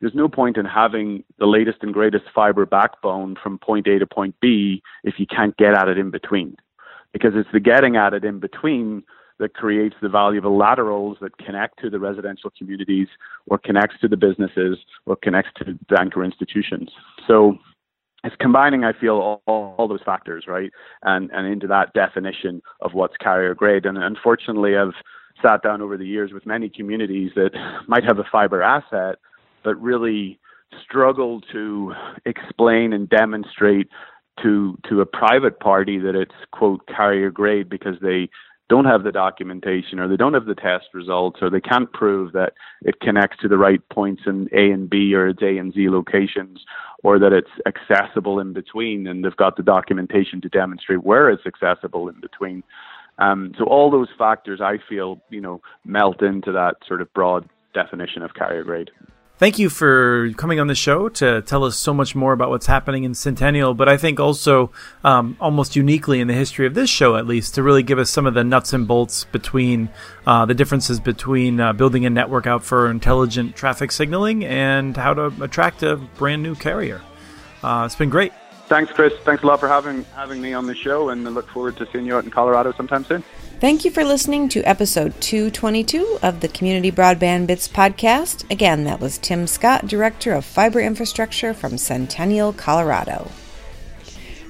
There's 0.00 0.14
no 0.14 0.28
point 0.28 0.56
in 0.56 0.66
having 0.66 1.24
the 1.38 1.46
latest 1.46 1.78
and 1.82 1.92
greatest 1.92 2.24
fiber 2.34 2.66
backbone 2.66 3.36
from 3.42 3.58
point 3.58 3.86
A 3.86 3.98
to 3.98 4.06
point 4.06 4.34
B 4.40 4.82
if 5.04 5.14
you 5.18 5.26
can't 5.26 5.56
get 5.56 5.74
at 5.74 5.88
it 5.88 5.98
in 5.98 6.10
between. 6.10 6.56
Because 7.12 7.32
it's 7.34 7.48
the 7.52 7.60
getting 7.60 7.96
at 7.96 8.12
it 8.12 8.24
in 8.24 8.38
between 8.40 9.02
that 9.38 9.54
creates 9.54 9.96
the 10.00 10.08
valuable 10.08 10.56
laterals 10.56 11.18
that 11.20 11.36
connect 11.38 11.78
to 11.80 11.90
the 11.90 11.98
residential 11.98 12.50
communities 12.56 13.08
or 13.48 13.58
connects 13.58 13.96
to 14.00 14.08
the 14.08 14.16
businesses 14.16 14.78
or 15.06 15.16
connects 15.16 15.50
to 15.56 15.78
the 15.88 16.00
anchor 16.00 16.24
institutions. 16.24 16.90
So 17.26 17.58
it's 18.24 18.36
combining, 18.40 18.84
I 18.84 18.92
feel, 18.92 19.14
all, 19.14 19.42
all, 19.46 19.74
all, 19.78 19.88
those 19.88 20.02
factors, 20.04 20.44
right? 20.48 20.70
And, 21.02 21.30
and 21.32 21.46
into 21.46 21.66
that 21.68 21.92
definition 21.92 22.62
of 22.80 22.92
what's 22.94 23.16
carrier 23.18 23.54
grade. 23.54 23.86
And 23.86 23.98
unfortunately, 23.98 24.76
I've 24.76 24.94
sat 25.42 25.62
down 25.62 25.82
over 25.82 25.96
the 25.96 26.06
years 26.06 26.32
with 26.32 26.46
many 26.46 26.68
communities 26.68 27.32
that 27.36 27.50
might 27.86 28.04
have 28.04 28.18
a 28.18 28.24
fiber 28.30 28.62
asset, 28.62 29.16
but 29.66 29.82
really 29.82 30.38
struggle 30.80 31.40
to 31.52 31.92
explain 32.24 32.92
and 32.92 33.10
demonstrate 33.10 33.88
to 34.40 34.78
to 34.88 35.00
a 35.00 35.06
private 35.06 35.58
party 35.58 35.98
that 35.98 36.14
it's 36.14 36.34
quote 36.52 36.86
carrier 36.86 37.32
grade 37.32 37.68
because 37.68 37.96
they 38.00 38.30
don't 38.68 38.84
have 38.84 39.02
the 39.02 39.10
documentation 39.10 39.98
or 39.98 40.06
they 40.06 40.16
don't 40.16 40.34
have 40.34 40.46
the 40.46 40.54
test 40.54 40.86
results 40.94 41.40
or 41.42 41.50
they 41.50 41.60
can't 41.60 41.92
prove 41.92 42.32
that 42.32 42.52
it 42.82 43.00
connects 43.00 43.38
to 43.40 43.48
the 43.48 43.58
right 43.58 43.80
points 43.88 44.22
in 44.26 44.48
A 44.52 44.70
and 44.70 44.88
B 44.88 45.12
or 45.14 45.26
its 45.28 45.42
A 45.42 45.58
and 45.58 45.74
Z 45.74 45.88
locations 45.88 46.64
or 47.02 47.18
that 47.18 47.32
it's 47.32 47.50
accessible 47.66 48.38
in 48.38 48.52
between 48.52 49.08
and 49.08 49.24
they've 49.24 49.36
got 49.36 49.56
the 49.56 49.64
documentation 49.64 50.40
to 50.42 50.48
demonstrate 50.48 51.02
where 51.02 51.28
it's 51.28 51.46
accessible 51.46 52.08
in 52.08 52.20
between. 52.20 52.62
Um, 53.18 53.52
so 53.58 53.64
all 53.64 53.90
those 53.90 54.08
factors 54.16 54.60
I 54.60 54.78
feel, 54.88 55.20
you 55.28 55.40
know, 55.40 55.60
melt 55.84 56.22
into 56.22 56.52
that 56.52 56.76
sort 56.86 57.00
of 57.00 57.12
broad 57.14 57.48
definition 57.74 58.22
of 58.22 58.34
carrier 58.34 58.62
grade. 58.62 58.90
Thank 59.38 59.58
you 59.58 59.68
for 59.68 60.32
coming 60.38 60.60
on 60.60 60.66
the 60.66 60.74
show 60.74 61.10
to 61.10 61.42
tell 61.42 61.64
us 61.64 61.76
so 61.76 61.92
much 61.92 62.14
more 62.14 62.32
about 62.32 62.48
what's 62.48 62.64
happening 62.64 63.04
in 63.04 63.14
Centennial, 63.14 63.74
but 63.74 63.86
I 63.86 63.98
think 63.98 64.18
also 64.18 64.70
um, 65.04 65.36
almost 65.38 65.76
uniquely 65.76 66.20
in 66.20 66.26
the 66.26 66.32
history 66.32 66.66
of 66.66 66.72
this 66.72 66.88
show, 66.88 67.16
at 67.16 67.26
least, 67.26 67.54
to 67.56 67.62
really 67.62 67.82
give 67.82 67.98
us 67.98 68.08
some 68.08 68.24
of 68.24 68.32
the 68.32 68.42
nuts 68.42 68.72
and 68.72 68.88
bolts 68.88 69.24
between 69.24 69.90
uh, 70.26 70.46
the 70.46 70.54
differences 70.54 71.00
between 71.00 71.60
uh, 71.60 71.74
building 71.74 72.06
a 72.06 72.10
network 72.10 72.46
out 72.46 72.64
for 72.64 72.90
intelligent 72.90 73.54
traffic 73.54 73.92
signaling 73.92 74.42
and 74.42 74.96
how 74.96 75.12
to 75.12 75.26
attract 75.42 75.82
a 75.82 75.96
brand 75.96 76.42
new 76.42 76.54
carrier. 76.54 77.02
Uh, 77.62 77.82
it's 77.84 77.94
been 77.94 78.08
great. 78.08 78.32
Thanks, 78.68 78.90
Chris. 78.90 79.12
Thanks 79.24 79.42
a 79.42 79.46
lot 79.46 79.60
for 79.60 79.68
having 79.68 80.04
having 80.14 80.40
me 80.40 80.54
on 80.54 80.66
the 80.66 80.74
show, 80.74 81.10
and 81.10 81.28
I 81.28 81.30
look 81.30 81.48
forward 81.50 81.76
to 81.76 81.86
seeing 81.92 82.06
you 82.06 82.16
out 82.16 82.24
in 82.24 82.30
Colorado 82.30 82.72
sometime 82.72 83.04
soon. 83.04 83.22
Thank 83.58 83.86
you 83.86 83.90
for 83.90 84.04
listening 84.04 84.50
to 84.50 84.62
episode 84.64 85.18
222 85.22 86.18
of 86.22 86.40
the 86.40 86.48
Community 86.48 86.92
Broadband 86.92 87.46
Bits 87.46 87.66
podcast. 87.66 88.48
Again, 88.50 88.84
that 88.84 89.00
was 89.00 89.16
Tim 89.16 89.46
Scott, 89.46 89.86
Director 89.86 90.34
of 90.34 90.44
Fiber 90.44 90.78
Infrastructure 90.78 91.54
from 91.54 91.78
Centennial, 91.78 92.52
Colorado. 92.52 93.30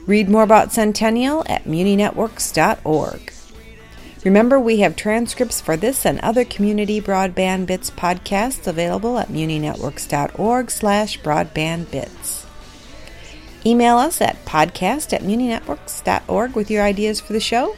Read 0.07 0.29
more 0.29 0.42
about 0.42 0.73
Centennial 0.73 1.45
at 1.47 1.66
muninetworks.org. 1.66 3.33
Remember, 4.25 4.59
we 4.59 4.81
have 4.81 4.97
transcripts 4.97 5.61
for 5.61 5.77
this 5.77 6.05
and 6.05 6.19
other 6.19 6.45
Community 6.45 7.01
Broadband 7.01 7.66
Bits 7.66 7.92
podcasts 7.92 8.66
available 8.66 9.21
at 9.21 9.29
muninetworks.org 9.29 10.69
slash 10.69 11.21
broadbandbits. 11.21 12.45
Email 13.64 13.99
us 13.99 14.21
at 14.21 14.45
podcast 14.45 15.12
at 15.12 15.23
muninetworks.org 15.23 16.57
with 16.57 16.73
your 16.73 16.83
ideas 16.83 17.21
for 17.21 17.33
the 17.33 17.38
show 17.38 17.77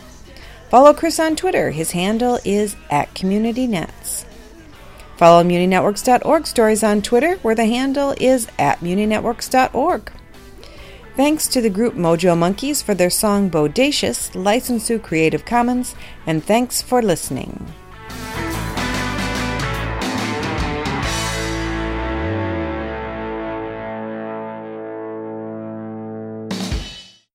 Follow 0.71 0.93
Chris 0.93 1.19
on 1.19 1.35
Twitter. 1.35 1.71
His 1.71 1.93
handle 1.93 2.39
is 2.45 2.77
at 2.91 3.15
CommunityNets. 3.15 4.27
Follow 5.17 5.43
MuniNetworks.org 5.43 6.47
stories 6.47 6.85
on 6.85 7.03
Twitter, 7.03 7.37
where 7.37 7.55
the 7.55 7.67
handle 7.67 8.15
is 8.21 8.47
at 8.59 8.79
MuniNetworks.org. 8.81 10.13
Thanks 11.17 11.49
to 11.49 11.61
the 11.61 11.71
group 11.71 11.95
Mojo 11.95 12.39
Monkeys 12.39 12.83
for 12.83 12.95
their 12.95 13.11
song 13.11 13.51
Bodacious, 13.51 14.31
licensed 14.35 14.87
through 14.87 15.01
Creative 15.01 15.45
Commons, 15.45 15.97
and 16.27 16.45
thanks 16.45 16.81
for 16.81 17.03
listening. 17.03 17.67